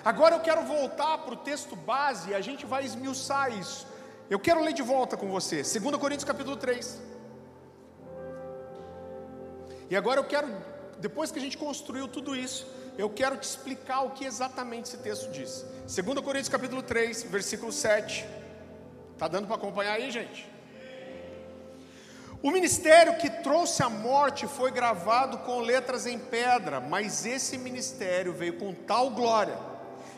[0.05, 3.87] Agora eu quero voltar para o texto base e a gente vai esmiuçar isso.
[4.31, 6.99] Eu quero ler de volta com você, 2 Coríntios capítulo 3.
[9.91, 10.49] E agora eu quero,
[10.99, 14.97] depois que a gente construiu tudo isso, eu quero te explicar o que exatamente esse
[14.97, 15.67] texto diz.
[15.83, 18.27] 2 Coríntios capítulo 3, versículo 7.
[19.19, 20.49] Tá dando para acompanhar aí, gente?
[22.43, 28.33] O ministério que trouxe a morte foi gravado com letras em pedra, mas esse ministério
[28.33, 29.74] veio com tal glória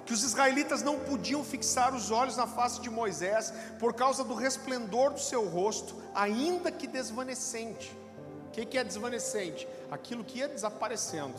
[0.06, 4.34] que os israelitas não podiam fixar os olhos na face de Moisés por causa do
[4.34, 7.94] resplendor do seu rosto, ainda que desvanecente.
[8.46, 9.68] O que é desvanecente?
[9.90, 11.34] Aquilo que ia desaparecendo.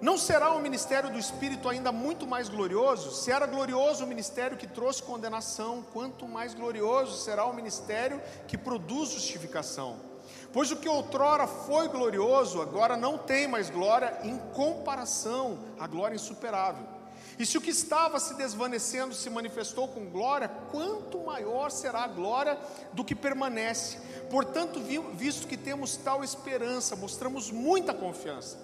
[0.00, 3.12] Não será o ministério do Espírito ainda muito mais glorioso?
[3.12, 8.56] Se era glorioso o ministério que trouxe condenação, quanto mais glorioso será o ministério que
[8.56, 10.11] produz justificação.
[10.52, 16.14] Pois o que outrora foi glorioso, agora não tem mais glória em comparação à glória
[16.14, 16.86] insuperável.
[17.38, 22.08] E se o que estava se desvanecendo se manifestou com glória, quanto maior será a
[22.08, 22.58] glória
[22.92, 23.98] do que permanece.
[24.30, 24.80] Portanto,
[25.14, 28.58] visto que temos tal esperança, mostramos muita confiança.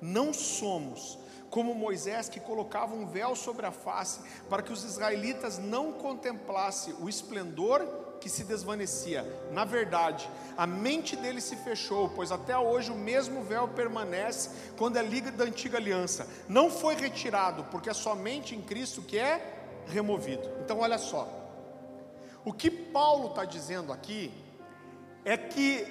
[0.00, 5.58] Não somos como Moisés que colocava um véu sobre a face para que os israelitas
[5.58, 9.24] não contemplassem o esplendor que se desvanecia.
[9.50, 14.96] Na verdade, a mente dele se fechou, pois até hoje o mesmo véu permanece quando
[14.98, 16.28] é liga da antiga aliança.
[16.48, 20.48] Não foi retirado, porque é somente em Cristo que é removido.
[20.62, 21.28] Então, olha só.
[22.44, 24.32] O que Paulo está dizendo aqui
[25.24, 25.86] é que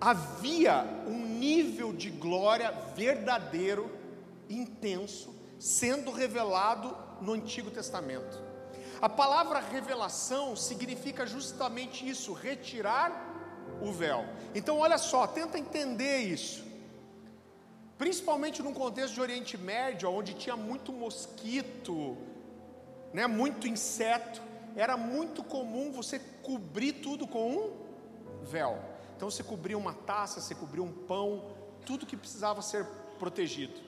[0.00, 3.90] havia um nível de glória verdadeiro,
[4.48, 8.49] intenso, sendo revelado no Antigo Testamento.
[9.00, 13.10] A palavra revelação significa justamente isso: retirar
[13.80, 14.24] o véu.
[14.54, 16.64] Então, olha só, tenta entender isso.
[17.96, 22.16] Principalmente num contexto de Oriente Médio, onde tinha muito mosquito,
[23.12, 24.40] né, muito inseto,
[24.74, 27.70] era muito comum você cobrir tudo com um
[28.42, 28.78] véu.
[29.16, 31.44] Então você cobria uma taça, você cobria um pão,
[31.84, 32.86] tudo que precisava ser
[33.18, 33.78] protegido.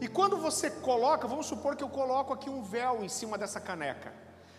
[0.00, 3.58] E quando você coloca, vamos supor que eu coloco aqui um véu em cima dessa
[3.58, 4.12] caneca.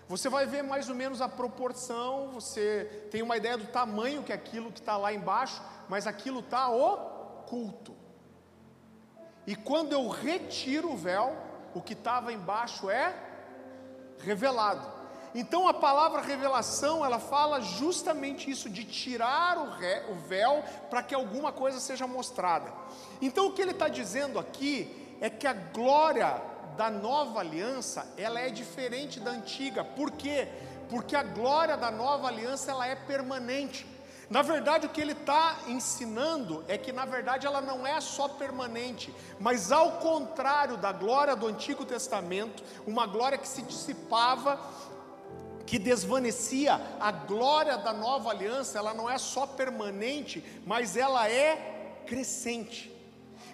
[0.07, 4.31] Você vai ver mais ou menos a proporção, você tem uma ideia do tamanho que
[4.31, 7.93] é aquilo que está lá embaixo, mas aquilo está oculto.
[9.45, 11.35] E quando eu retiro o véu,
[11.73, 13.13] o que estava embaixo é
[14.19, 14.97] revelado.
[15.35, 21.03] Então a palavra revelação, ela fala justamente isso, de tirar o, ré, o véu para
[21.03, 22.71] que alguma coisa seja mostrada.
[23.21, 26.41] Então o que ele está dizendo aqui é que a glória
[26.77, 29.83] da nova aliança, ela é diferente da antiga.
[29.83, 30.47] Por quê?
[30.89, 33.85] Porque a glória da nova aliança, ela é permanente.
[34.29, 38.27] Na verdade, o que ele está ensinando é que, na verdade, ela não é só
[38.27, 44.59] permanente, mas ao contrário da glória do Antigo Testamento, uma glória que se dissipava,
[45.65, 52.01] que desvanecia, a glória da nova aliança, ela não é só permanente, mas ela é
[52.05, 52.96] crescente.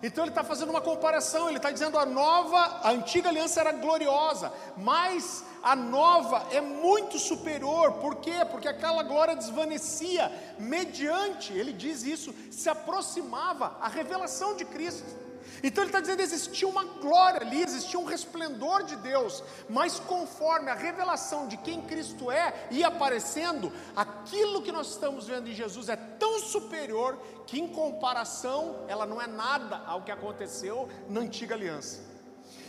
[0.03, 3.71] Então ele está fazendo uma comparação, ele está dizendo a nova, a antiga aliança era
[3.71, 8.43] gloriosa, mas a nova é muito superior, por quê?
[8.51, 15.23] Porque aquela glória desvanecia, mediante, ele diz isso, se aproximava a revelação de Cristo.
[15.61, 20.69] Então ele está dizendo existia uma glória ali, existia um resplendor de Deus, mas conforme
[20.69, 25.89] a revelação de quem Cristo é ia aparecendo, aquilo que nós estamos vendo em Jesus
[25.89, 31.55] é tão superior que, em comparação, ela não é nada ao que aconteceu na antiga
[31.55, 32.13] aliança.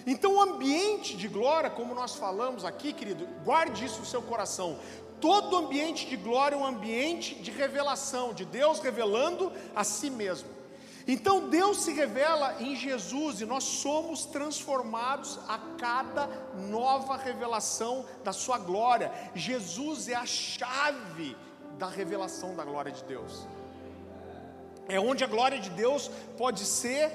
[0.07, 4.79] Então, o ambiente de glória, como nós falamos aqui, querido, guarde isso no seu coração.
[5.21, 10.49] Todo ambiente de glória é um ambiente de revelação, de Deus revelando a si mesmo.
[11.07, 16.27] Então Deus se revela em Jesus e nós somos transformados a cada
[16.71, 19.13] nova revelação da Sua glória.
[19.35, 21.37] Jesus é a chave
[21.79, 23.47] da revelação da glória de Deus.
[24.89, 27.11] É onde a glória de Deus pode ser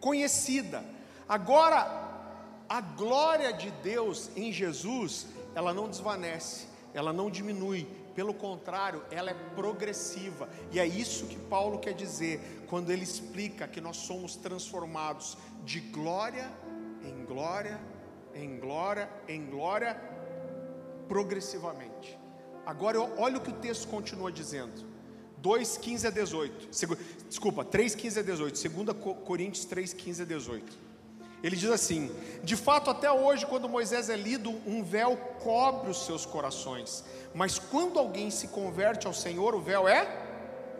[0.00, 0.82] conhecida.
[1.28, 2.08] Agora,
[2.68, 7.86] a glória de Deus em Jesus, ela não desvanece, ela não diminui,
[8.18, 13.68] pelo contrário, ela é progressiva, e é isso que Paulo quer dizer quando ele explica
[13.68, 16.50] que nós somos transformados de glória
[17.04, 17.80] em glória,
[18.34, 19.94] em glória, em glória,
[21.06, 22.18] progressivamente.
[22.66, 24.84] Agora, olha o que o texto continua dizendo.
[25.36, 26.68] 2, 15 a 18.
[27.28, 28.68] Desculpa, 3, 15 a 18.
[28.68, 30.88] 2 Coríntios 3, 15 a 18.
[31.42, 32.10] Ele diz assim:
[32.42, 37.04] De fato, até hoje, quando Moisés é lido, um véu cobre os seus corações,
[37.38, 40.08] mas quando alguém se converte ao Senhor, o véu é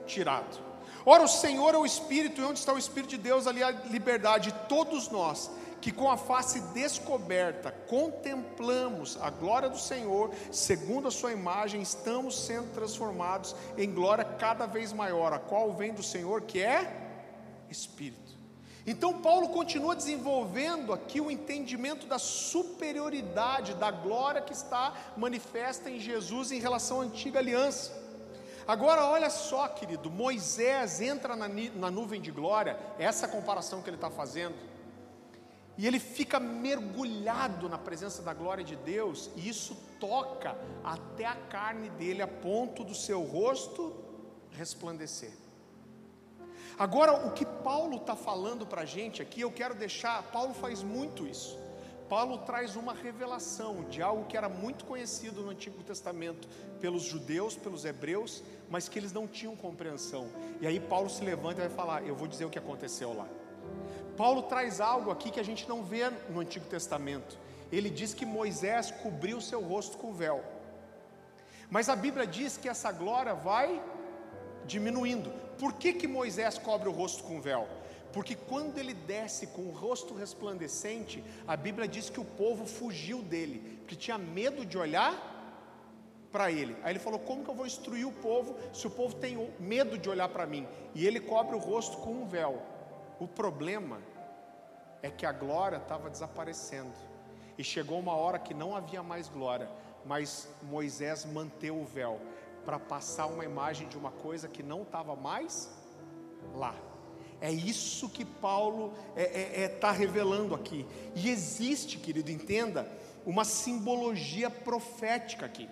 [0.06, 0.58] tirado.
[1.06, 3.70] Ora, o Senhor é o Espírito, e onde está o Espírito de Deus, ali a
[3.70, 4.52] liberdade.
[4.68, 5.48] Todos nós,
[5.80, 12.36] que com a face descoberta contemplamos a glória do Senhor, segundo a Sua imagem, estamos
[12.36, 16.92] sendo transformados em glória cada vez maior, a qual vem do Senhor, que é
[17.70, 18.27] Espírito.
[18.90, 26.00] Então, Paulo continua desenvolvendo aqui o entendimento da superioridade, da glória que está manifesta em
[26.00, 27.92] Jesus em relação à antiga aliança.
[28.66, 33.98] Agora, olha só, querido, Moisés entra na, na nuvem de glória, essa comparação que ele
[33.98, 34.56] está fazendo,
[35.76, 41.36] e ele fica mergulhado na presença da glória de Deus, e isso toca até a
[41.36, 43.94] carne dele, a ponto do seu rosto
[44.50, 45.47] resplandecer.
[46.76, 50.22] Agora, o que Paulo está falando para a gente aqui, eu quero deixar.
[50.24, 51.58] Paulo faz muito isso.
[52.08, 56.48] Paulo traz uma revelação de algo que era muito conhecido no Antigo Testamento
[56.80, 60.28] pelos judeus, pelos hebreus, mas que eles não tinham compreensão.
[60.60, 63.26] E aí Paulo se levanta e vai falar: Eu vou dizer o que aconteceu lá.
[64.16, 67.38] Paulo traz algo aqui que a gente não vê no Antigo Testamento.
[67.70, 70.42] Ele diz que Moisés cobriu seu rosto com véu.
[71.70, 73.80] Mas a Bíblia diz que essa glória vai
[74.68, 75.30] diminuindo.
[75.58, 77.66] Por que, que Moisés cobre o rosto com véu?
[78.12, 83.22] Porque quando ele desce com o rosto resplandecente, a Bíblia diz que o povo fugiu
[83.22, 85.36] dele, porque tinha medo de olhar
[86.30, 86.76] para ele.
[86.82, 89.98] Aí ele falou: Como que eu vou instruir o povo se o povo tem medo
[89.98, 90.66] de olhar para mim?
[90.94, 92.62] E ele cobre o rosto com um véu.
[93.18, 94.00] O problema
[95.02, 96.92] é que a glória estava desaparecendo.
[97.56, 99.68] E chegou uma hora que não havia mais glória,
[100.04, 102.20] mas Moisés manteve o véu
[102.68, 105.70] para passar uma imagem de uma coisa que não estava mais
[106.54, 106.74] lá.
[107.40, 110.86] É isso que Paulo está é, é, é, tá revelando aqui.
[111.14, 112.86] E existe, querido, entenda,
[113.24, 115.66] uma simbologia profética aqui.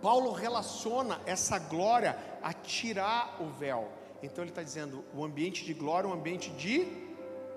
[0.00, 3.90] Paulo relaciona essa glória a tirar o véu.
[4.22, 6.86] Então ele está dizendo: o ambiente de glória é um ambiente de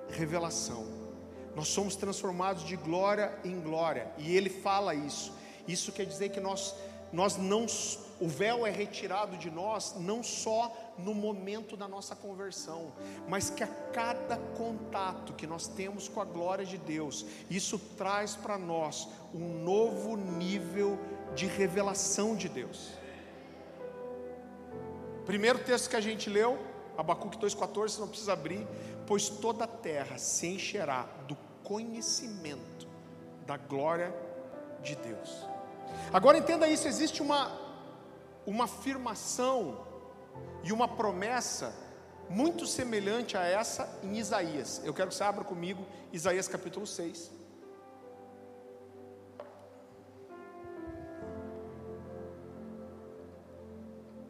[0.09, 0.83] revelação.
[1.55, 5.31] Nós somos transformados de glória em glória, e ele fala isso.
[5.67, 6.73] Isso quer dizer que nós,
[7.11, 7.65] nós não,
[8.19, 12.91] o véu é retirado de nós não só no momento da nossa conversão,
[13.27, 18.35] mas que a cada contato que nós temos com a glória de Deus, isso traz
[18.35, 20.99] para nós um novo nível
[21.35, 22.91] de revelação de Deus.
[25.25, 26.57] Primeiro texto que a gente leu,
[26.97, 28.65] Abacuque 2,14, você não precisa abrir,
[29.05, 32.87] pois toda a terra se encherá do conhecimento
[33.45, 34.13] da glória
[34.81, 35.56] de Deus.
[36.11, 37.51] Agora entenda isso: existe uma,
[38.45, 39.85] uma afirmação
[40.63, 41.73] e uma promessa
[42.29, 44.81] muito semelhante a essa em Isaías.
[44.83, 47.31] Eu quero que você abra comigo Isaías capítulo 6.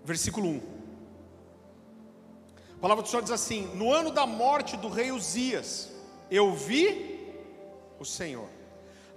[0.04, 0.78] Versículo 1.
[2.78, 5.92] A palavra do Senhor diz assim: No ano da morte do rei Uzias,
[6.30, 7.36] eu vi
[8.00, 8.57] o Senhor.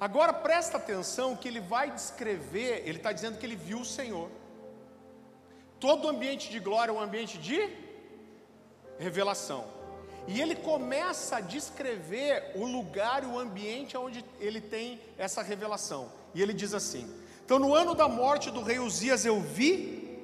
[0.01, 4.31] Agora presta atenção que ele vai descrever, ele está dizendo que ele viu o Senhor.
[5.79, 7.69] Todo ambiente de glória é um ambiente de
[8.99, 9.67] revelação.
[10.27, 16.11] E ele começa a descrever o lugar e o ambiente onde ele tem essa revelação.
[16.35, 17.07] E ele diz assim:
[17.45, 20.19] Então, no ano da morte do rei Uzias, eu vi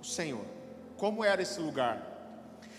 [0.00, 0.44] o Senhor.
[0.96, 2.04] Como era esse lugar?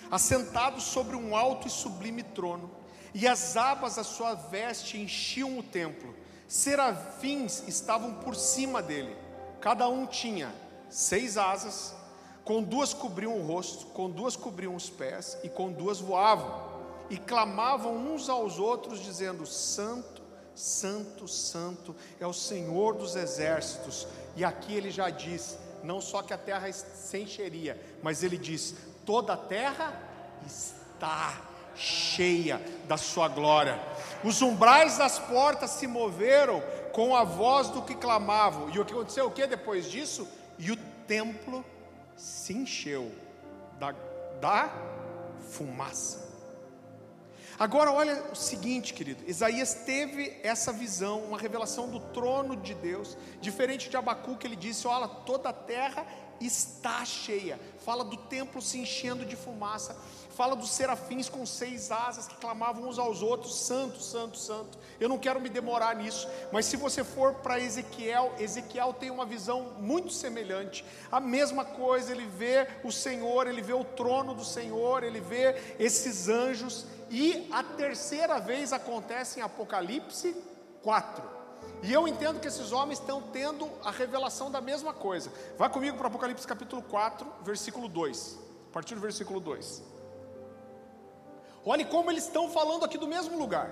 [0.10, 2.70] Assentado sobre um alto e sublime trono,
[3.14, 6.21] e as abas da sua veste enchiam o templo
[6.52, 9.16] serafins estavam por cima dele,
[9.62, 10.54] cada um tinha
[10.90, 11.96] seis asas,
[12.44, 16.70] com duas cobriam o rosto, com duas cobriam os pés, e com duas voavam,
[17.10, 20.22] e clamavam uns aos outros, dizendo: Santo,
[20.54, 24.06] Santo, Santo é o Senhor dos exércitos.
[24.36, 28.76] E aqui ele já diz: não só que a terra se encheria, mas ele diz:
[29.06, 29.98] toda a terra
[30.46, 33.80] está cheia da sua glória.
[34.24, 36.62] Os umbrais das portas se moveram
[36.92, 38.70] com a voz do que clamavam.
[38.70, 40.28] E o que aconteceu o que depois disso?
[40.58, 41.66] E o templo
[42.16, 43.12] se encheu
[43.80, 43.96] da,
[44.40, 44.70] da
[45.50, 46.30] fumaça.
[47.58, 53.16] Agora olha o seguinte, querido, Isaías teve essa visão, uma revelação do trono de Deus,
[53.40, 56.06] diferente de Abacuque, ele disse: olha, toda a terra
[56.40, 57.60] está cheia.
[57.86, 59.96] Fala do templo se enchendo de fumaça
[60.42, 64.76] fala dos serafins com seis asas que clamavam uns aos outros: Santo, Santo, Santo.
[65.00, 69.24] Eu não quero me demorar nisso, mas se você for para Ezequiel, Ezequiel tem uma
[69.24, 70.84] visão muito semelhante.
[71.12, 75.76] A mesma coisa, ele vê o Senhor, ele vê o trono do Senhor, ele vê
[75.78, 80.36] esses anjos, e a terceira vez acontece em Apocalipse
[80.82, 81.24] 4.
[81.84, 85.32] E eu entendo que esses homens estão tendo a revelação da mesma coisa.
[85.56, 88.40] Vai comigo para Apocalipse capítulo 4, versículo 2.
[88.72, 90.01] A partir do versículo 2.
[91.66, 93.70] Olhe como eles estão falando aqui do mesmo lugar.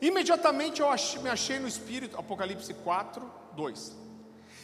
[0.00, 0.88] Imediatamente eu
[1.22, 3.96] me achei no Espírito, Apocalipse 4, 2.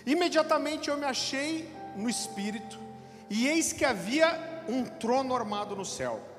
[0.07, 2.79] Imediatamente eu me achei no Espírito,
[3.29, 6.30] e eis que havia um trono armado no céu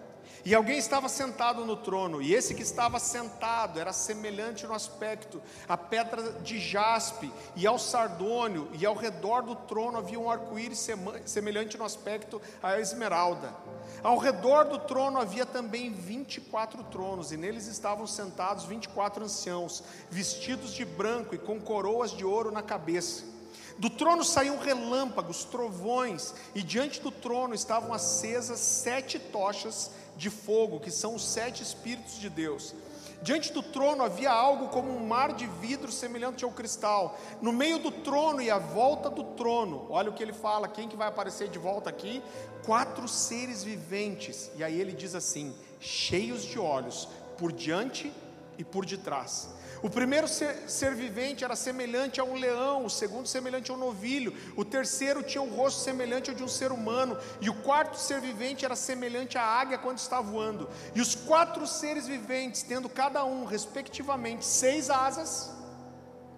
[0.44, 5.42] e alguém estava sentado no trono, e esse que estava sentado era semelhante no aspecto
[5.68, 10.88] à pedra de jaspe e ao sardônio, e ao redor do trono havia um arco-íris
[11.26, 13.54] semelhante no aspecto à esmeralda.
[14.02, 20.74] Ao redor do trono havia também 24 tronos, e neles estavam sentados 24 anciãos, vestidos
[20.74, 23.32] de branco e com coroas de ouro na cabeça.
[23.78, 30.80] Do trono saíam relâmpagos, trovões, e diante do trono estavam acesas sete tochas de fogo,
[30.80, 32.74] que são os sete Espíritos de Deus.
[33.22, 37.20] Diante do trono havia algo como um mar de vidro semelhante ao cristal.
[37.40, 40.88] No meio do trono e à volta do trono, olha o que ele fala: quem
[40.90, 42.24] que vai aparecer de volta aqui?
[42.66, 44.50] Quatro seres viventes.
[44.56, 47.08] E aí ele diz assim: cheios de olhos,
[47.38, 48.12] por diante
[48.58, 49.50] e por detrás.
[49.84, 53.78] O primeiro ser, ser, vivente era semelhante a um leão, o segundo semelhante a um
[53.78, 57.98] novilho, o terceiro tinha um rosto semelhante ao de um ser humano, e o quarto
[57.98, 60.70] ser vivente era semelhante à águia quando está voando.
[60.94, 65.52] E os quatro seres viventes, tendo cada um, respectivamente, seis asas,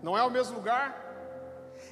[0.01, 1.01] não é o mesmo lugar?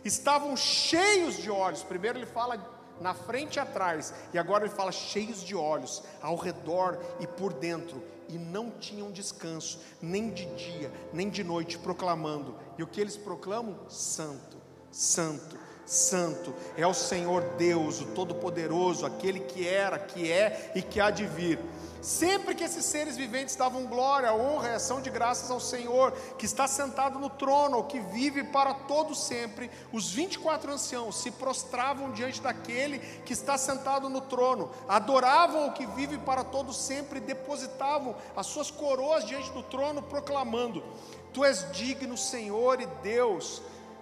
[0.06, 1.84] Estavam cheios de olhos.
[1.84, 2.58] Primeiro ele fala
[3.02, 7.52] na frente e atrás, e agora ele fala cheios de olhos, ao redor e por
[7.52, 12.56] dentro e não tinham descanso, nem de dia, nem de noite, proclamando.
[12.78, 13.78] E o que eles proclamam?
[13.90, 14.58] Santo,
[14.92, 21.00] Santo, Santo é o Senhor Deus, o Todo-Poderoso, aquele que era, que é e que
[21.00, 21.60] há de vir.
[22.02, 26.48] Sempre que esses seres viventes davam glória, honra e ação de graças ao Senhor, que
[26.48, 32.42] está sentado no trono, que vive para todo sempre, os 24 anciãos se prostravam diante
[32.42, 38.16] daquele que está sentado no trono, adoravam o que vive para todo sempre e depositavam
[38.36, 40.84] as suas coroas diante do trono, proclamando:
[41.32, 43.62] Tu és digno, Senhor e Deus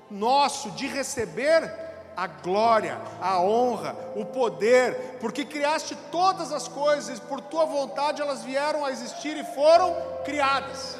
[0.09, 1.88] nosso, de receber
[2.19, 8.43] a glória, a honra, o poder, porque criaste todas as coisas, por tua vontade elas
[8.43, 9.95] vieram a existir e foram
[10.25, 10.97] criadas.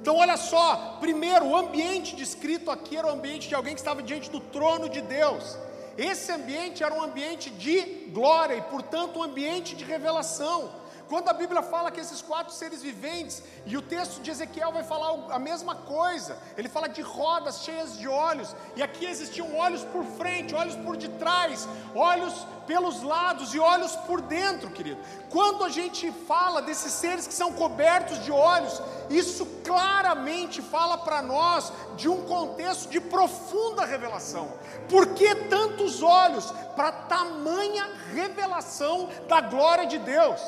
[0.00, 4.04] Então, olha só, primeiro, o ambiente descrito aqui era o ambiente de alguém que estava
[4.04, 5.58] diante do trono de Deus.
[5.98, 7.80] Esse ambiente era um ambiente de
[8.12, 10.70] glória e, portanto, um ambiente de revelação.
[11.08, 14.82] Quando a Bíblia fala que esses quatro seres viventes, e o texto de Ezequiel vai
[14.82, 19.84] falar a mesma coisa, ele fala de rodas cheias de olhos, e aqui existiam olhos
[19.84, 25.00] por frente, olhos por detrás, olhos pelos lados e olhos por dentro, querido.
[25.30, 31.22] Quando a gente fala desses seres que são cobertos de olhos, isso claramente fala para
[31.22, 34.52] nós de um contexto de profunda revelação.
[34.88, 36.50] Por que tantos olhos?
[36.74, 40.40] Para tamanha revelação da glória de Deus.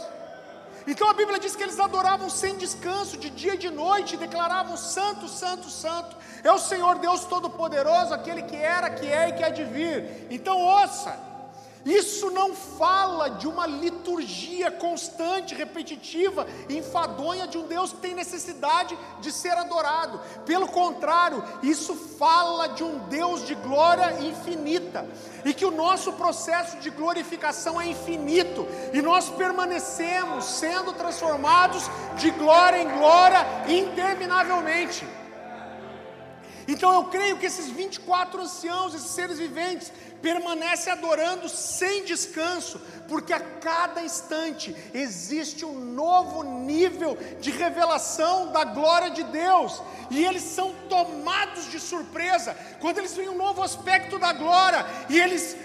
[0.91, 4.19] Então a Bíblia diz que eles adoravam sem descanso, de dia e de noite, e
[4.19, 9.33] declaravam: Santo, Santo, Santo, é o Senhor Deus Todo-Poderoso, aquele que era, que é e
[9.35, 10.27] que há de vir.
[10.31, 11.28] Então ouça,
[11.85, 18.99] isso não fala de uma liturgia constante, repetitiva, enfadonha de um Deus que tem necessidade
[19.21, 20.21] de ser adorado.
[20.45, 25.09] Pelo contrário, isso fala de um Deus de glória infinita.
[25.45, 28.67] E que o nosso processo de glorificação é infinito.
[28.93, 35.07] E nós permanecemos sendo transformados de glória em glória interminavelmente.
[36.69, 39.91] Então eu creio que esses 24 anciãos, esses seres viventes,
[40.21, 48.65] permanecem adorando sem descanso, porque a cada instante existe um novo nível de revelação da
[48.65, 54.19] glória de Deus, e eles são tomados de surpresa quando eles veem um novo aspecto
[54.19, 55.57] da glória, e eles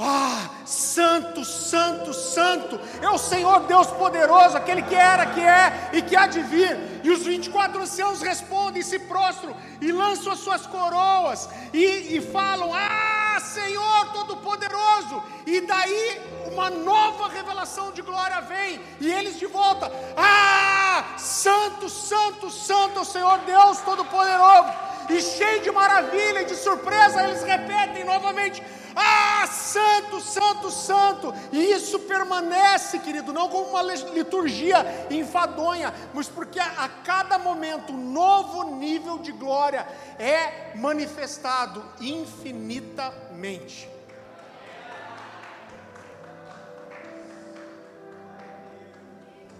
[0.00, 6.02] ah, santo, santo, santo, é o Senhor Deus poderoso, aquele que era, que é e
[6.02, 6.78] que há de vir.
[7.02, 12.72] E os 24 anciãos respondem, se prostram e lançam as suas coroas e, e falam:
[12.72, 15.22] Ah, Senhor Todo-Poderoso.
[15.46, 16.20] E daí
[16.52, 23.38] uma nova revelação de glória vem, e eles de volta: Ah, santo, santo, santo, Senhor
[23.38, 24.72] Deus Todo-Poderoso.
[25.08, 28.62] E cheio de maravilha e de surpresa, eles repetem novamente:
[29.00, 31.32] ah, santo, santo, santo.
[31.52, 38.10] E isso permanece, querido, não como uma liturgia enfadonha, mas porque a, cada momento um
[38.12, 39.86] novo nível de glória
[40.18, 43.88] é manifestado infinitamente.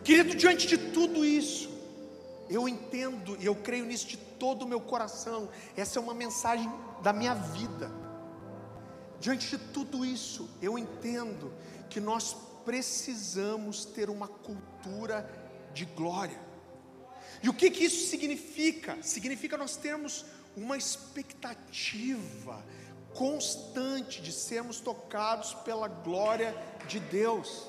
[0.03, 1.71] Querido, diante de tudo isso,
[2.49, 5.49] eu entendo e eu creio nisso de todo o meu coração.
[5.77, 6.69] Essa é uma mensagem
[7.03, 8.08] da minha vida.
[9.21, 11.53] Diante de tudo isso, eu entendo
[11.91, 15.29] que nós precisamos ter uma cultura
[15.75, 16.39] de glória.
[17.43, 18.99] E o que, que isso significa?
[19.03, 20.25] Significa nós termos
[20.57, 22.65] uma expectativa
[23.15, 26.55] constante de sermos tocados pela glória
[26.87, 27.69] de Deus.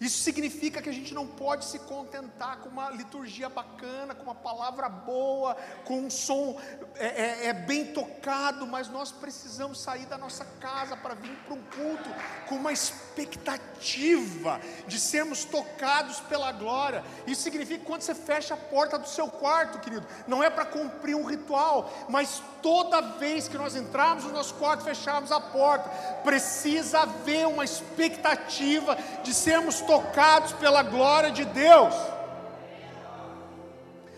[0.00, 4.34] Isso significa que a gente não pode se contentar com uma liturgia bacana, com uma
[4.34, 6.60] palavra boa, com um som
[6.96, 11.54] é, é, é bem tocado, mas nós precisamos sair da nossa casa para vir para
[11.54, 12.10] um culto
[12.48, 17.04] com uma expectativa de sermos tocados pela glória.
[17.26, 20.64] Isso significa que quando você fecha a porta do seu quarto, querido, não é para
[20.64, 25.88] cumprir um ritual, mas toda vez que nós entrarmos no nosso quarto, fecharmos a porta,
[26.22, 31.94] precisa haver uma expectativa de sermos tocados pela glória de Deus.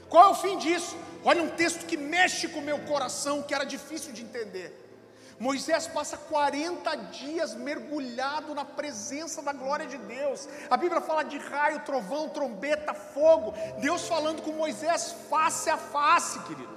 [0.08, 0.96] Qual é o fim disso?
[1.24, 4.84] Olha um texto que mexe com o meu coração, que era difícil de entender.
[5.38, 10.48] Moisés passa 40 dias mergulhado na presença da glória de Deus.
[10.70, 13.52] A Bíblia fala de raio, trovão, trombeta, fogo.
[13.80, 16.74] Deus falando com Moisés face a face, querido.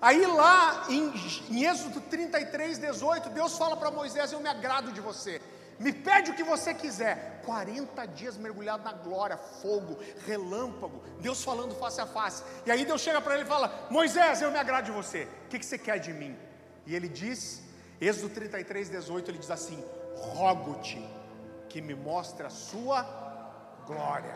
[0.00, 1.12] Aí lá em,
[1.50, 5.40] em Êxodo 33, 18, Deus fala para Moisés: Eu me agrado de você
[5.78, 7.40] me pede o que você quiser.
[7.44, 12.42] 40 dias mergulhado na glória, fogo, relâmpago, Deus falando face a face.
[12.66, 15.48] E aí Deus chega para ele e fala: Moisés, eu me agrado de você, o
[15.48, 16.36] que, que você quer de mim?
[16.86, 17.62] E ele diz,
[18.00, 19.82] Êxodo 33, 18, ele diz assim:
[20.16, 21.02] Rogo-te
[21.68, 23.02] que me mostre a sua
[23.86, 24.34] glória.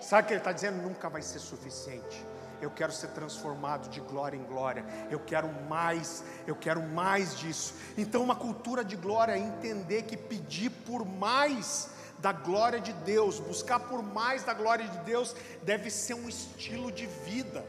[0.00, 0.82] Sabe o que ele está dizendo?
[0.82, 2.24] Nunca vai ser suficiente.
[2.60, 7.74] Eu quero ser transformado de glória em glória, eu quero mais, eu quero mais disso.
[7.96, 13.38] Então, uma cultura de glória é entender que pedir por mais da glória de Deus,
[13.38, 17.64] buscar por mais da glória de Deus, deve ser um estilo de vida.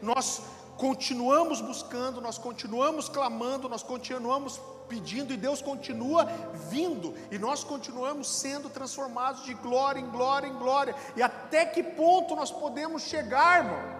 [0.00, 0.40] Nós
[0.76, 6.26] continuamos buscando, nós continuamos clamando, nós continuamos pedindo e Deus continua
[6.70, 10.94] vindo e nós continuamos sendo transformados de glória em glória em glória.
[11.16, 13.97] E até que ponto nós podemos chegar, irmão?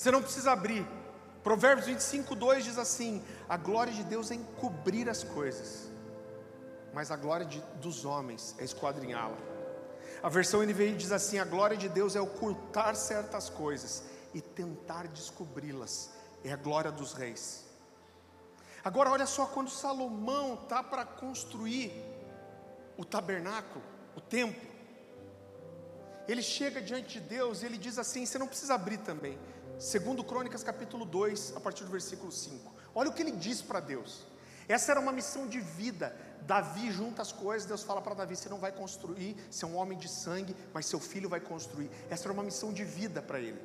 [0.00, 0.86] Você não precisa abrir.
[1.42, 5.90] Provérbios 25, 2 diz assim: A glória de Deus é encobrir as coisas,
[6.94, 9.36] mas a glória de, dos homens é esquadrinhá-la.
[10.22, 15.06] A versão NVI diz assim: A glória de Deus é ocultar certas coisas e tentar
[15.06, 17.66] descobri-las é a glória dos reis.
[18.82, 21.92] Agora, olha só, quando Salomão está para construir
[22.96, 23.84] o tabernáculo,
[24.16, 24.66] o templo,
[26.26, 29.38] ele chega diante de Deus e ele diz assim: você não precisa abrir também.
[29.80, 32.70] Segundo Crônicas capítulo 2, a partir do versículo 5.
[32.94, 34.26] Olha o que ele diz para Deus.
[34.68, 36.14] Essa era uma missão de vida.
[36.42, 39.76] Davi junta as coisas, Deus fala para Davi: você não vai construir, você é um
[39.76, 41.90] homem de sangue, mas seu filho vai construir.
[42.10, 43.58] Essa era uma missão de vida para ele.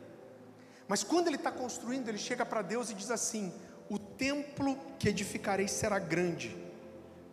[0.87, 3.53] Mas quando ele está construindo, ele chega para Deus e diz assim:
[3.89, 6.55] O templo que edificarei será grande,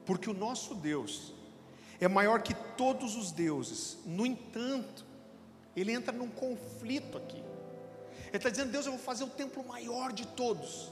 [0.05, 1.33] porque o nosso Deus
[2.01, 3.99] é maior que todos os deuses.
[4.05, 5.07] No entanto,
[5.77, 7.42] ele entra num conflito aqui.
[8.33, 10.91] Ele está dizendo: Deus, eu vou fazer o templo maior de todos,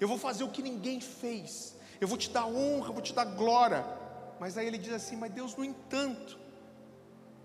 [0.00, 3.12] eu vou fazer o que ninguém fez, eu vou te dar honra, eu vou te
[3.12, 3.84] dar glória.
[4.40, 6.38] Mas aí ele diz assim: Mas Deus, no entanto,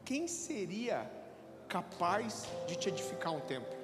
[0.05, 1.09] quem seria
[1.67, 3.77] capaz de te edificar um templo?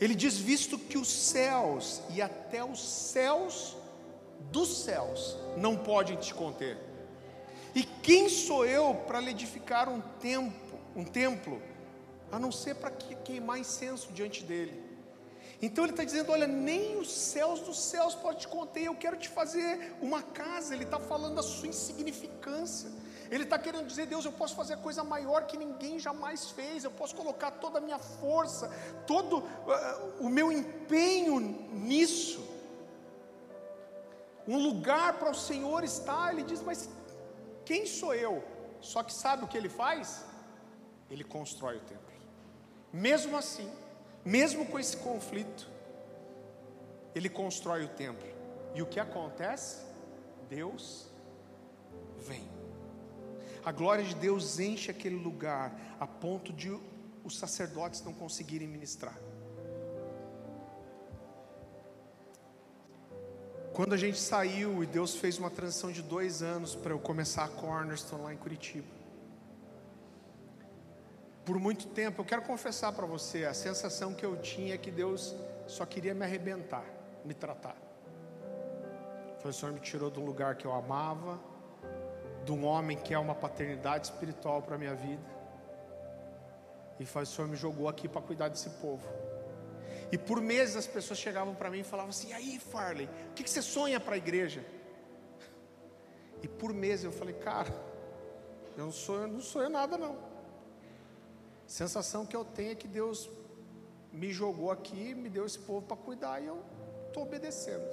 [0.00, 3.76] Ele diz: visto que os céus e até os céus
[4.52, 6.78] dos céus não podem te conter.
[7.74, 11.60] E quem sou eu para lhe edificar um templo, um templo,
[12.30, 14.84] a não ser para queimar incenso diante dele?
[15.60, 18.84] Então ele está dizendo: olha, nem os céus dos céus podem te conter.
[18.84, 20.74] Eu quero te fazer uma casa.
[20.74, 22.90] Ele está falando da sua insignificância.
[23.30, 26.84] Ele está querendo dizer, Deus, eu posso fazer a coisa maior que ninguém jamais fez,
[26.84, 28.70] eu posso colocar toda a minha força,
[29.06, 29.44] todo uh,
[30.20, 31.40] o meu empenho
[31.72, 32.46] nisso.
[34.46, 36.88] Um lugar para o Senhor estar, ele diz, mas
[37.64, 38.44] quem sou eu?
[38.80, 40.24] Só que sabe o que ele faz?
[41.10, 42.05] Ele constrói o templo.
[42.92, 43.70] Mesmo assim,
[44.24, 45.68] mesmo com esse conflito,
[47.14, 48.26] ele constrói o templo.
[48.74, 49.84] E o que acontece?
[50.48, 51.06] Deus
[52.18, 52.48] vem.
[53.64, 56.70] A glória de Deus enche aquele lugar a ponto de
[57.24, 59.18] os sacerdotes não conseguirem ministrar.
[63.72, 67.44] Quando a gente saiu e Deus fez uma transição de dois anos para eu começar
[67.44, 68.95] a Cornerstone lá em Curitiba.
[71.46, 74.90] Por muito tempo, eu quero confessar para você, a sensação que eu tinha é que
[74.90, 75.32] Deus
[75.68, 76.84] só queria me arrebentar,
[77.24, 77.76] me tratar.
[79.38, 81.38] Foi o Senhor me tirou de um lugar que eu amava,
[82.44, 85.22] de um homem que é uma paternidade espiritual para a minha vida.
[86.98, 89.06] E faz, o Senhor me jogou aqui para cuidar desse povo.
[90.10, 93.34] E por meses as pessoas chegavam para mim e falavam assim: e aí, Farley, o
[93.34, 94.64] que, que você sonha para a igreja?
[96.42, 97.72] E por meses eu falei: cara,
[98.76, 100.35] eu não sonho, não sonho nada não.
[101.66, 103.28] Sensação que eu tenho é que Deus
[104.12, 106.62] me jogou aqui, me deu esse povo para cuidar e eu
[107.08, 107.84] estou obedecendo.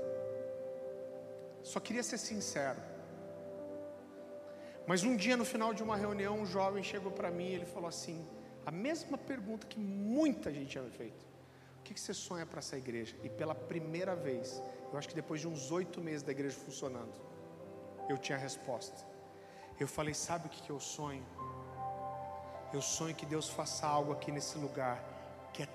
[1.63, 2.79] Só queria ser sincero.
[4.85, 7.65] Mas um dia, no final de uma reunião, um jovem chegou para mim e ele
[7.65, 8.27] falou assim:
[8.65, 11.25] a mesma pergunta que muita gente tinha feito:
[11.79, 13.15] o que você sonha para essa igreja?
[13.23, 14.61] E pela primeira vez,
[14.91, 17.13] eu acho que depois de uns oito meses da igreja funcionando,
[18.09, 19.05] eu tinha a resposta.
[19.79, 21.25] Eu falei: sabe o que eu sonho?
[22.73, 25.01] Eu sonho que Deus faça algo aqui nesse lugar
[25.53, 25.67] que é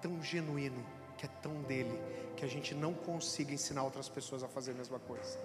[0.00, 0.86] tão genuíno,
[1.16, 2.00] que é tão dele,
[2.36, 5.36] que a gente não consiga ensinar outras pessoas a fazer a mesma coisa.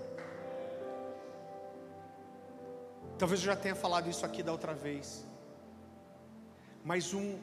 [3.17, 5.25] Talvez eu já tenha falado isso aqui da outra vez.
[6.83, 7.39] Mas um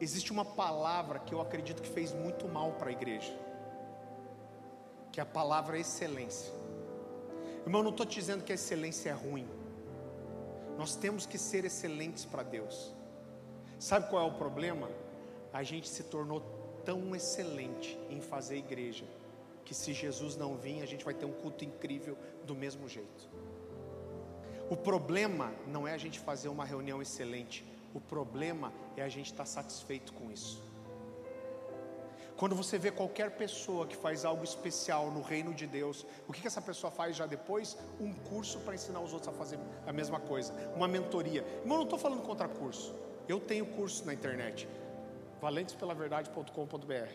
[0.00, 3.36] existe uma palavra que eu acredito que fez muito mal para a igreja.
[5.10, 6.52] Que é a palavra excelência.
[7.64, 9.48] Irmão, não estou dizendo que a excelência é ruim.
[10.78, 12.92] Nós temos que ser excelentes para Deus.
[13.78, 14.88] Sabe qual é o problema?
[15.52, 16.40] A gente se tornou
[16.84, 19.04] tão excelente em fazer igreja
[19.64, 23.28] que se Jesus não vir, a gente vai ter um culto incrível do mesmo jeito.
[24.68, 27.64] O problema não é a gente fazer uma reunião excelente,
[27.94, 30.62] o problema é a gente estar satisfeito com isso.
[32.42, 36.40] Quando você vê qualquer pessoa que faz algo especial no reino de Deus, o que,
[36.40, 37.78] que essa pessoa faz já depois?
[38.00, 41.44] Um curso para ensinar os outros a fazer a mesma coisa, uma mentoria.
[41.60, 42.92] Irmão, não estou falando contra curso,
[43.28, 44.66] Eu tenho curso na internet,
[45.40, 47.12] valentespelaverdade.com.br.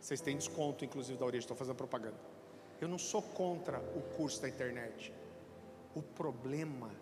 [0.00, 2.20] Vocês têm desconto, inclusive, da origem, estou fazendo propaganda.
[2.80, 5.12] Eu não sou contra o curso da internet.
[5.92, 6.92] O problema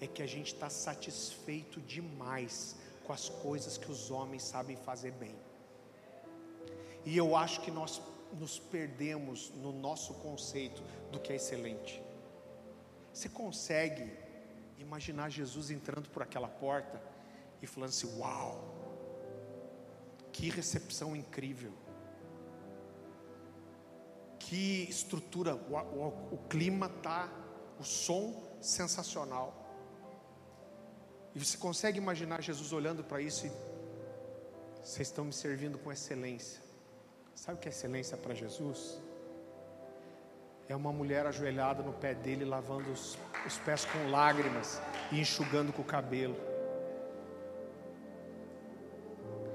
[0.00, 2.74] é que a gente está satisfeito demais
[3.04, 5.34] com as coisas que os homens sabem fazer bem.
[7.06, 8.02] E eu acho que nós
[8.32, 10.82] nos perdemos no nosso conceito
[11.12, 12.02] do que é excelente.
[13.12, 14.12] Você consegue
[14.76, 17.00] imaginar Jesus entrando por aquela porta
[17.62, 18.74] e falando assim: Uau,
[20.32, 21.72] que recepção incrível,
[24.40, 27.32] que estrutura, o, o, o clima tá,
[27.78, 29.62] o som sensacional.
[31.36, 33.52] E você consegue imaginar Jesus olhando para isso e
[34.82, 36.65] vocês estão me servindo com excelência.
[37.36, 38.98] Sabe o que é excelência para Jesus?
[40.66, 44.80] É uma mulher ajoelhada no pé dele, lavando os, os pés com lágrimas
[45.12, 46.34] e enxugando com o cabelo.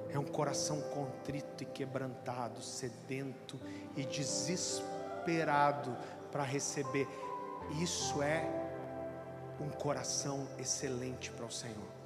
[0.09, 3.59] É um coração contrito e quebrantado, sedento
[3.97, 5.97] e desesperado
[6.31, 7.07] para receber.
[7.81, 8.47] Isso é
[9.59, 12.00] um coração excelente para o Senhor.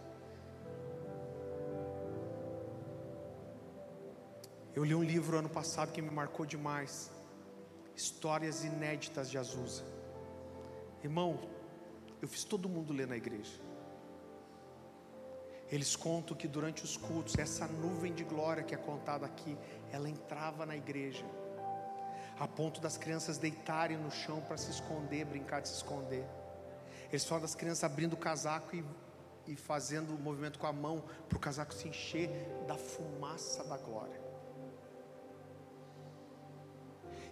[4.76, 7.10] Eu li um livro ano passado que me marcou demais.
[7.96, 9.86] Histórias inéditas de Azusa.
[11.02, 11.40] Irmão,
[12.22, 13.54] eu fiz todo mundo ler na igreja.
[15.72, 19.58] Eles contam que durante os cultos, essa nuvem de glória que é contada aqui,
[19.94, 21.26] ela entrava na igreja,
[22.38, 26.28] a ponto das crianças deitarem no chão para se esconder, brincar de se esconder.
[27.08, 28.84] Eles falam das crianças abrindo o casaco e,
[29.48, 32.30] e fazendo o movimento com a mão para o casaco se encher
[32.68, 34.25] da fumaça da glória.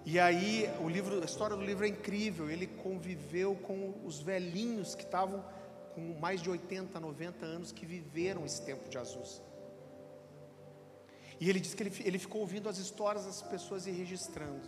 [0.06, 2.50] E aí, o livro, a história do livro é incrível.
[2.50, 5.44] Ele conviveu com os velhinhos que estavam
[5.96, 9.42] com mais de 80, 90 anos que viveram esse tempo de Azusa.
[11.40, 14.68] E ele diz que ele, ele ficou ouvindo as histórias das pessoas e registrando.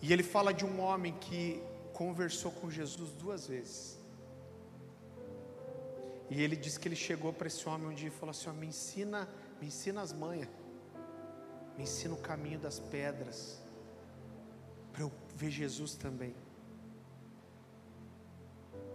[0.00, 1.62] E ele fala de um homem que
[1.92, 3.98] conversou com Jesus duas vezes.
[6.30, 8.66] E ele diz que ele chegou para esse homem um dia e falou assim: Me
[8.66, 9.28] ensina,
[9.60, 10.48] me ensina as manhas
[11.80, 13.58] me ensina o caminho das pedras,
[14.92, 16.34] para eu ver Jesus também.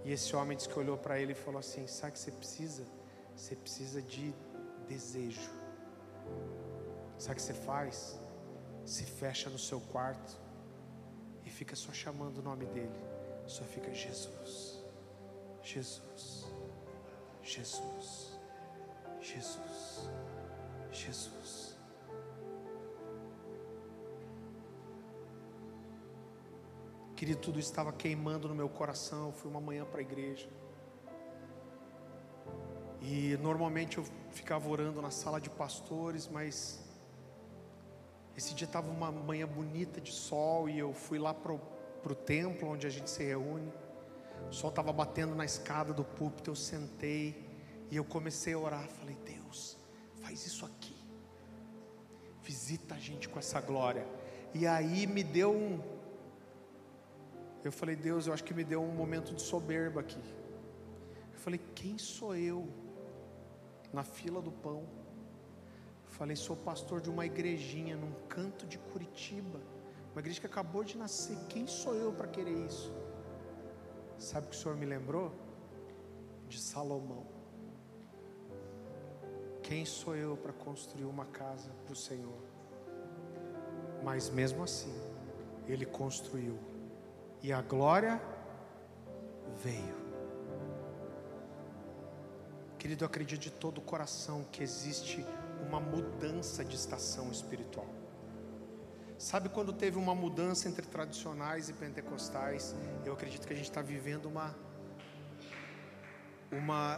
[0.03, 2.31] E esse homem disse que olhou para ele e falou assim: Sabe o que você
[2.31, 2.85] precisa?
[3.35, 4.31] Você precisa de
[4.87, 5.49] desejo.
[7.17, 8.19] Sabe o que você faz?
[8.85, 10.39] Se fecha no seu quarto
[11.43, 12.99] e fica só chamando o nome dele.
[13.47, 14.83] Só fica Jesus,
[15.63, 16.45] Jesus,
[17.41, 18.39] Jesus,
[19.19, 20.09] Jesus,
[20.91, 21.64] Jesus.
[27.15, 29.31] Querido, tudo estava queimando no meu coração.
[29.31, 30.49] Fui uma manhã para a igreja.
[33.01, 36.83] E normalmente eu ficava orando na sala de pastores, mas
[38.35, 42.67] esse dia estava uma manhã bonita de sol e eu fui lá para o templo
[42.67, 43.71] onde a gente se reúne.
[44.49, 47.47] O sol estava batendo na escada do púlpito, eu sentei
[47.89, 48.89] e eu comecei a orar.
[48.89, 49.77] Falei, Deus,
[50.21, 50.97] faz isso aqui.
[52.43, 54.05] Visita a gente com essa glória.
[54.53, 55.94] E aí me deu um,
[57.67, 60.21] eu falei, Deus, eu acho que me deu um momento de soberba aqui.
[61.33, 62.67] Eu falei, quem sou eu
[63.91, 64.81] na fila do pão?
[66.05, 69.59] Eu falei, sou pastor de uma igrejinha num canto de Curitiba,
[70.11, 71.35] uma igreja que acabou de nascer.
[71.49, 72.93] Quem sou eu para querer isso?
[74.19, 75.33] Sabe o que o Senhor me lembrou?
[76.47, 77.25] De Salomão.
[79.63, 82.37] Quem sou eu para construir uma casa para o Senhor?
[84.03, 84.93] Mas mesmo assim,
[85.67, 86.59] ele construiu
[87.45, 88.19] e a glória
[89.63, 89.95] veio.
[92.79, 95.23] Querido, eu acredito de todo o coração que existe
[95.61, 97.87] uma mudança de estação espiritual.
[99.19, 102.75] Sabe quando teve uma mudança entre tradicionais e pentecostais?
[103.05, 104.55] Eu acredito que a gente está vivendo uma.
[106.51, 106.97] Uma.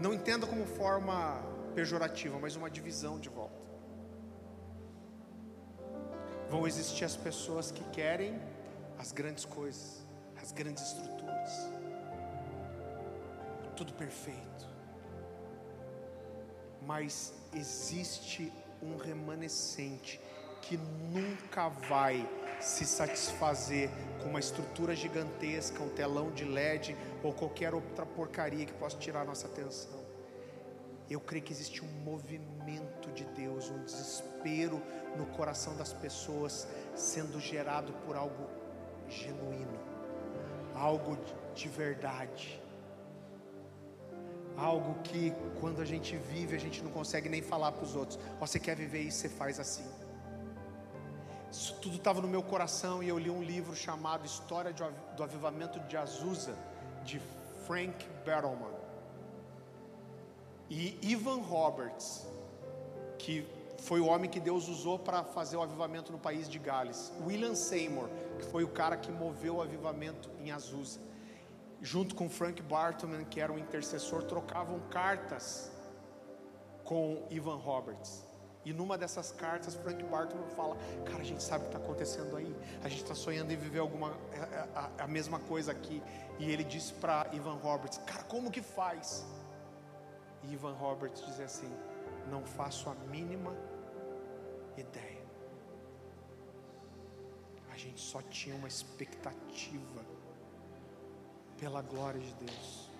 [0.00, 1.42] Não entenda como forma
[1.74, 3.66] pejorativa, mas uma divisão de volta.
[6.48, 8.40] Vão existir as pessoas que querem
[9.02, 10.00] as grandes coisas,
[10.40, 11.50] as grandes estruturas,
[13.76, 14.68] tudo perfeito.
[16.86, 20.20] Mas existe um remanescente
[20.60, 22.28] que nunca vai
[22.60, 23.90] se satisfazer
[24.22, 29.24] com uma estrutura gigantesca, um telão de LED ou qualquer outra porcaria que possa tirar
[29.24, 30.00] nossa atenção.
[31.10, 34.80] Eu creio que existe um movimento de Deus, um desespero
[35.16, 38.61] no coração das pessoas sendo gerado por algo
[39.12, 39.78] genuíno,
[40.74, 41.16] algo
[41.54, 42.60] de verdade,
[44.56, 48.18] algo que quando a gente vive, a gente não consegue nem falar para os outros.
[48.40, 49.84] Ó, você quer viver isso, você faz assim.
[51.50, 54.72] Isso tudo estava no meu coração e eu li um livro chamado História
[55.16, 56.56] do Avivamento de Azusa,
[57.04, 57.20] de
[57.66, 58.72] Frank Battleman.
[60.70, 62.26] E Ivan Roberts,
[63.18, 63.46] que
[63.82, 67.12] foi o homem que Deus usou para fazer o avivamento no país de Gales.
[67.26, 68.08] William Seymour,
[68.38, 71.00] que foi o cara que moveu o avivamento em Azusa
[71.82, 75.70] junto com Frank Bartman, que era um intercessor, trocavam cartas
[76.84, 78.24] com Ivan Roberts.
[78.64, 82.36] E numa dessas cartas, Frank Bartman fala: Cara, a gente sabe o que está acontecendo
[82.36, 82.56] aí.
[82.84, 86.00] A gente está sonhando em viver alguma a, é, é, a, a mesma coisa aqui.
[86.38, 89.26] E ele disse para Ivan Roberts: Cara, como que faz?
[90.44, 91.70] E Ivan Roberts diz assim:
[92.30, 93.52] Não faço a mínima
[94.80, 95.22] ideia.
[97.72, 100.04] A gente só tinha uma expectativa
[101.58, 102.90] pela glória de Deus.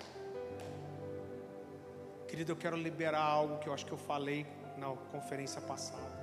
[2.29, 4.47] Querido, eu quero liberar algo que eu acho que eu falei
[4.79, 6.23] na conferência passada.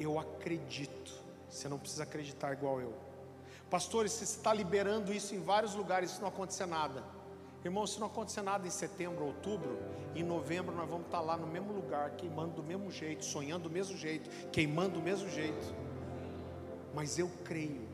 [0.00, 1.12] Eu acredito,
[1.48, 2.94] você não precisa acreditar igual eu.
[3.70, 7.04] Pastores, você está liberando isso em vários lugares, isso não acontecer nada.
[7.64, 9.78] Irmão, se não acontecer nada em setembro, outubro,
[10.14, 13.70] em novembro nós vamos estar lá no mesmo lugar, queimando do mesmo jeito, sonhando do
[13.70, 15.74] mesmo jeito, queimando do mesmo jeito.
[16.94, 17.88] Mas eu creio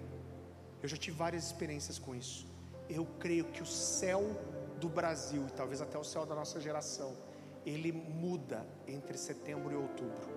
[0.84, 2.46] eu já tive várias experiências com isso.
[2.90, 4.22] Eu creio que o céu
[4.78, 7.16] do Brasil, e talvez até o céu da nossa geração,
[7.64, 10.28] ele muda entre setembro e outubro.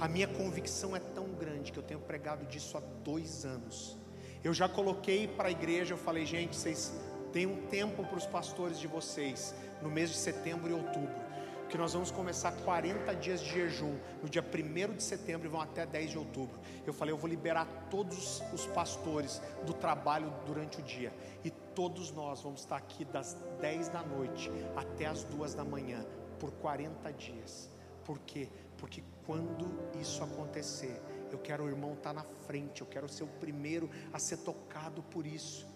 [0.00, 3.98] A minha convicção é tão grande que eu tenho pregado disso há dois anos.
[4.42, 6.98] Eu já coloquei para a igreja, eu falei, gente, vocês
[7.32, 11.30] têm um tempo para os pastores de vocês, no mês de setembro e outubro
[11.70, 15.60] que nós vamos começar 40 dias de jejum no dia 1 de setembro e vão
[15.60, 16.58] até 10 de outubro.
[16.84, 21.12] Eu falei, eu vou liberar todos os pastores do trabalho durante o dia.
[21.44, 26.04] E todos nós vamos estar aqui das 10 da noite até as 2 da manhã
[26.40, 27.70] por 40 dias.
[28.04, 28.48] Por quê?
[28.76, 29.70] Porque quando
[30.00, 31.00] isso acontecer,
[31.30, 35.04] eu quero o irmão estar na frente, eu quero ser o primeiro a ser tocado
[35.04, 35.69] por isso.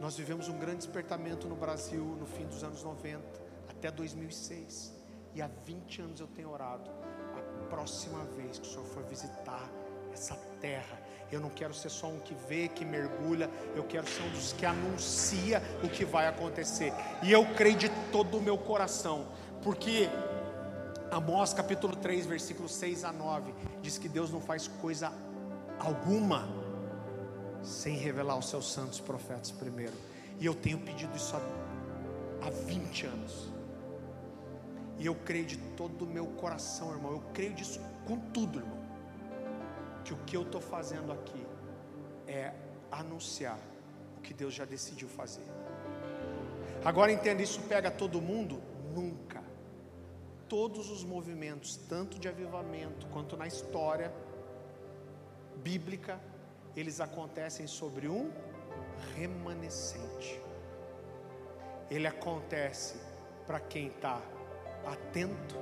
[0.00, 3.22] Nós vivemos um grande despertamento no Brasil no fim dos anos 90
[3.68, 4.94] até 2006.
[5.34, 6.90] E há 20 anos eu tenho orado.
[7.34, 9.70] A próxima vez que o Senhor for visitar
[10.12, 14.22] essa terra, eu não quero ser só um que vê, que mergulha, eu quero ser
[14.22, 16.92] um dos que anuncia o que vai acontecer.
[17.22, 19.26] E eu creio de todo o meu coração,
[19.62, 20.08] porque
[21.10, 25.12] Amós capítulo 3, versículos 6 a 9, diz que Deus não faz coisa
[25.78, 26.65] alguma
[27.66, 29.94] sem revelar os seus santos profetas primeiro.
[30.38, 33.50] E eu tenho pedido isso há, há 20 anos.
[34.98, 37.12] E eu creio de todo o meu coração, irmão.
[37.12, 38.78] Eu creio disso com tudo, irmão.
[40.04, 41.44] Que o que eu estou fazendo aqui
[42.26, 42.52] é
[42.90, 43.58] anunciar
[44.16, 45.44] o que Deus já decidiu fazer.
[46.84, 48.62] Agora entenda, isso pega todo mundo?
[48.94, 49.42] Nunca.
[50.48, 54.12] Todos os movimentos, tanto de avivamento quanto na história
[55.56, 56.20] bíblica,
[56.76, 58.30] eles acontecem sobre um
[59.16, 60.40] remanescente.
[61.90, 63.00] Ele acontece
[63.46, 64.20] para quem está
[64.84, 65.56] atento,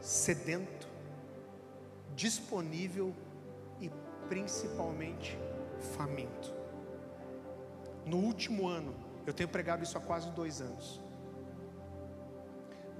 [0.00, 0.88] sedento,
[2.14, 3.12] disponível
[3.80, 3.90] e
[4.28, 5.36] principalmente
[5.96, 6.54] faminto.
[8.06, 8.94] No último ano,
[9.26, 11.00] eu tenho pregado isso há quase dois anos.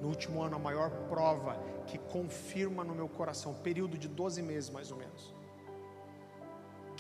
[0.01, 1.57] No último ano, a maior prova
[1.87, 5.35] que confirma no meu coração, período de 12 meses mais ou menos,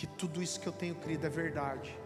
[0.04, 1.98] que tudo isso que eu tenho crido é verdade,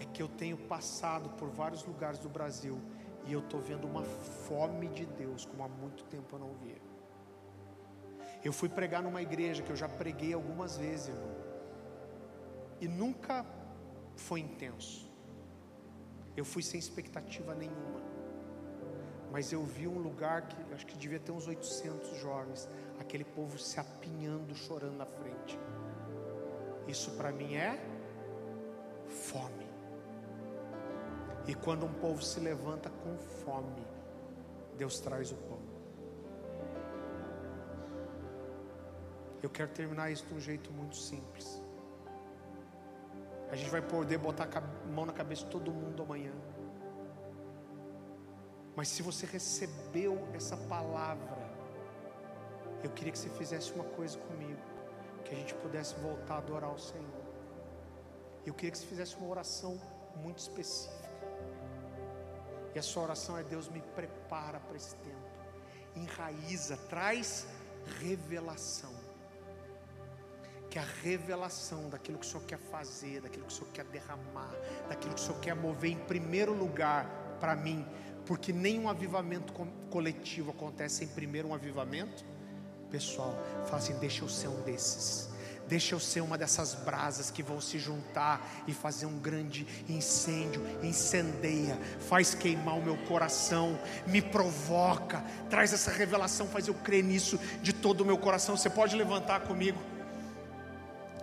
[0.00, 2.80] é que eu tenho passado por vários lugares do Brasil
[3.26, 6.80] e eu estou vendo uma fome de Deus como há muito tempo eu não via.
[8.42, 11.36] Eu fui pregar numa igreja que eu já preguei algumas vezes, irmão.
[12.80, 13.44] E nunca
[14.16, 15.06] foi intenso.
[16.34, 18.00] Eu fui sem expectativa nenhuma.
[19.30, 22.66] Mas eu vi um lugar que acho que devia ter uns 800 jovens,
[22.98, 25.58] aquele povo se apinhando, chorando na frente.
[26.86, 27.78] Isso para mim é
[29.06, 29.66] fome.
[31.46, 33.86] E quando um povo se levanta com fome,
[34.76, 35.60] Deus traz o pão.
[39.42, 41.60] Eu quero terminar isso de um jeito muito simples.
[43.50, 46.32] A gente vai poder botar a mão na cabeça de todo mundo amanhã.
[48.74, 51.36] Mas se você recebeu essa palavra,
[52.82, 54.60] eu queria que você fizesse uma coisa comigo,
[55.32, 57.22] que a gente pudesse voltar a adorar o Senhor.
[58.44, 59.80] Eu queria que você fizesse uma oração
[60.16, 61.10] muito específica.
[62.74, 65.16] E a sua oração é: Deus me prepara para esse tempo.
[65.96, 67.46] Enraiza, traz
[68.00, 68.92] revelação.
[70.70, 74.54] que a revelação daquilo que o Senhor quer fazer, daquilo que o Senhor quer derramar,
[74.88, 77.06] daquilo que o Senhor quer mover em primeiro lugar
[77.38, 77.86] para mim,
[78.24, 79.52] porque nenhum avivamento
[79.90, 82.24] coletivo acontece sem primeiro um avivamento
[82.92, 83.34] pessoal.
[83.64, 85.32] Fala assim: deixa eu ser um desses.
[85.66, 90.60] Deixa eu ser uma dessas brasas que vão se juntar e fazer um grande incêndio.
[90.82, 91.78] Incendeia,
[92.08, 97.72] faz queimar o meu coração, me provoca, traz essa revelação, faz eu crer nisso de
[97.72, 98.54] todo o meu coração.
[98.54, 99.80] Você pode levantar comigo.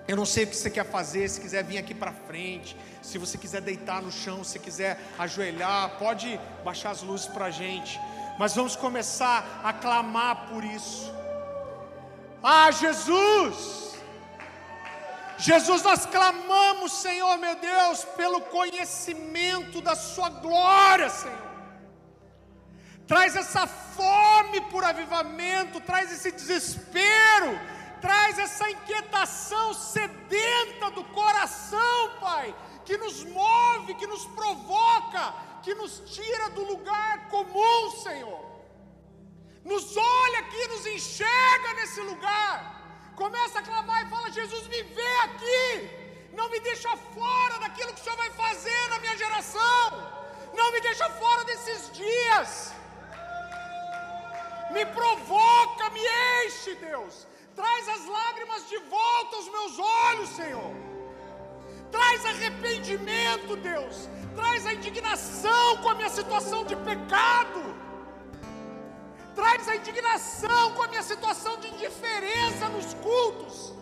[0.07, 3.19] Eu não sei o que você quer fazer, se quiser vir aqui para frente, se
[3.19, 7.99] você quiser deitar no chão, se quiser ajoelhar, pode baixar as luzes para gente.
[8.39, 11.18] Mas vamos começar a clamar por isso.
[12.43, 13.97] Ah, Jesus!
[15.37, 21.49] Jesus, nós clamamos, Senhor, meu Deus, pelo conhecimento da Sua glória, Senhor.
[23.07, 27.59] Traz essa fome por avivamento, traz esse desespero,
[28.01, 32.53] traz essa inquietação sedenta do coração, Pai,
[32.85, 35.33] que nos move, que nos provoca,
[35.63, 38.48] que nos tira do lugar comum, Senhor
[39.71, 42.53] nos olha aqui, nos enxerga nesse lugar.
[43.21, 45.63] Começa a clamar e fala: Jesus, me vê aqui.
[46.39, 49.85] Não me deixa fora daquilo que o Senhor vai fazer na minha geração.
[50.59, 52.51] Não me deixa fora desses dias.
[54.75, 56.03] Me provoca, me
[56.45, 57.27] enche, Deus.
[57.59, 60.73] Traz as lágrimas de volta aos meus olhos, Senhor.
[61.95, 63.97] Traz arrependimento, Deus.
[64.39, 67.61] Traz a indignação com a minha situação de pecado
[69.35, 73.73] traz a indignação com a minha situação de indiferença nos cultos.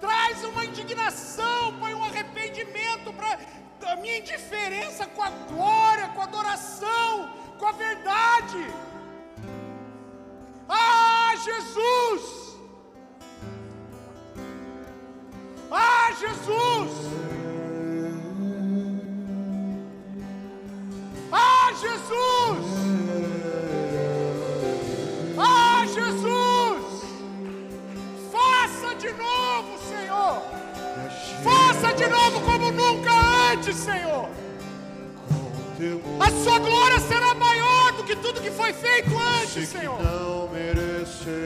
[0.00, 6.24] Traz uma indignação, Pai, um arrependimento para a minha indiferença com a glória, com a
[6.24, 8.66] adoração, com a verdade.
[10.68, 12.56] Ah, Jesus!
[15.70, 17.33] Ah, Jesus!
[31.94, 33.10] De novo como nunca
[33.52, 34.28] antes, Senhor.
[36.20, 39.98] A sua glória será maior do que tudo que foi feito antes, Senhor.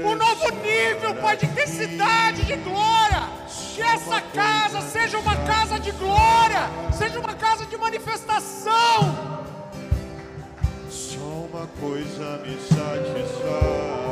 [0.05, 3.29] Um novo nível, Pai, de intensidade, de glória.
[3.75, 9.45] Que essa casa seja uma casa de glória, seja uma casa de manifestação.
[10.91, 14.08] Só uma coisa me satisfaz.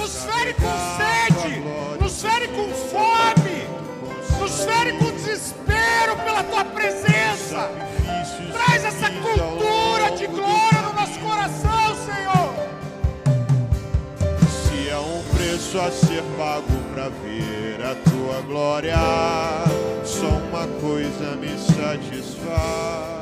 [0.00, 1.60] Nos fere com sede,
[2.00, 3.68] nos fere com fome,
[4.40, 7.70] nos fere com desespero pela tua presença.
[8.50, 12.54] Traz essa cultura de glória no nosso coração, Senhor.
[14.48, 18.96] Se é um preço a ser pago para ver a tua glória,
[20.04, 23.19] só uma coisa me satisfaz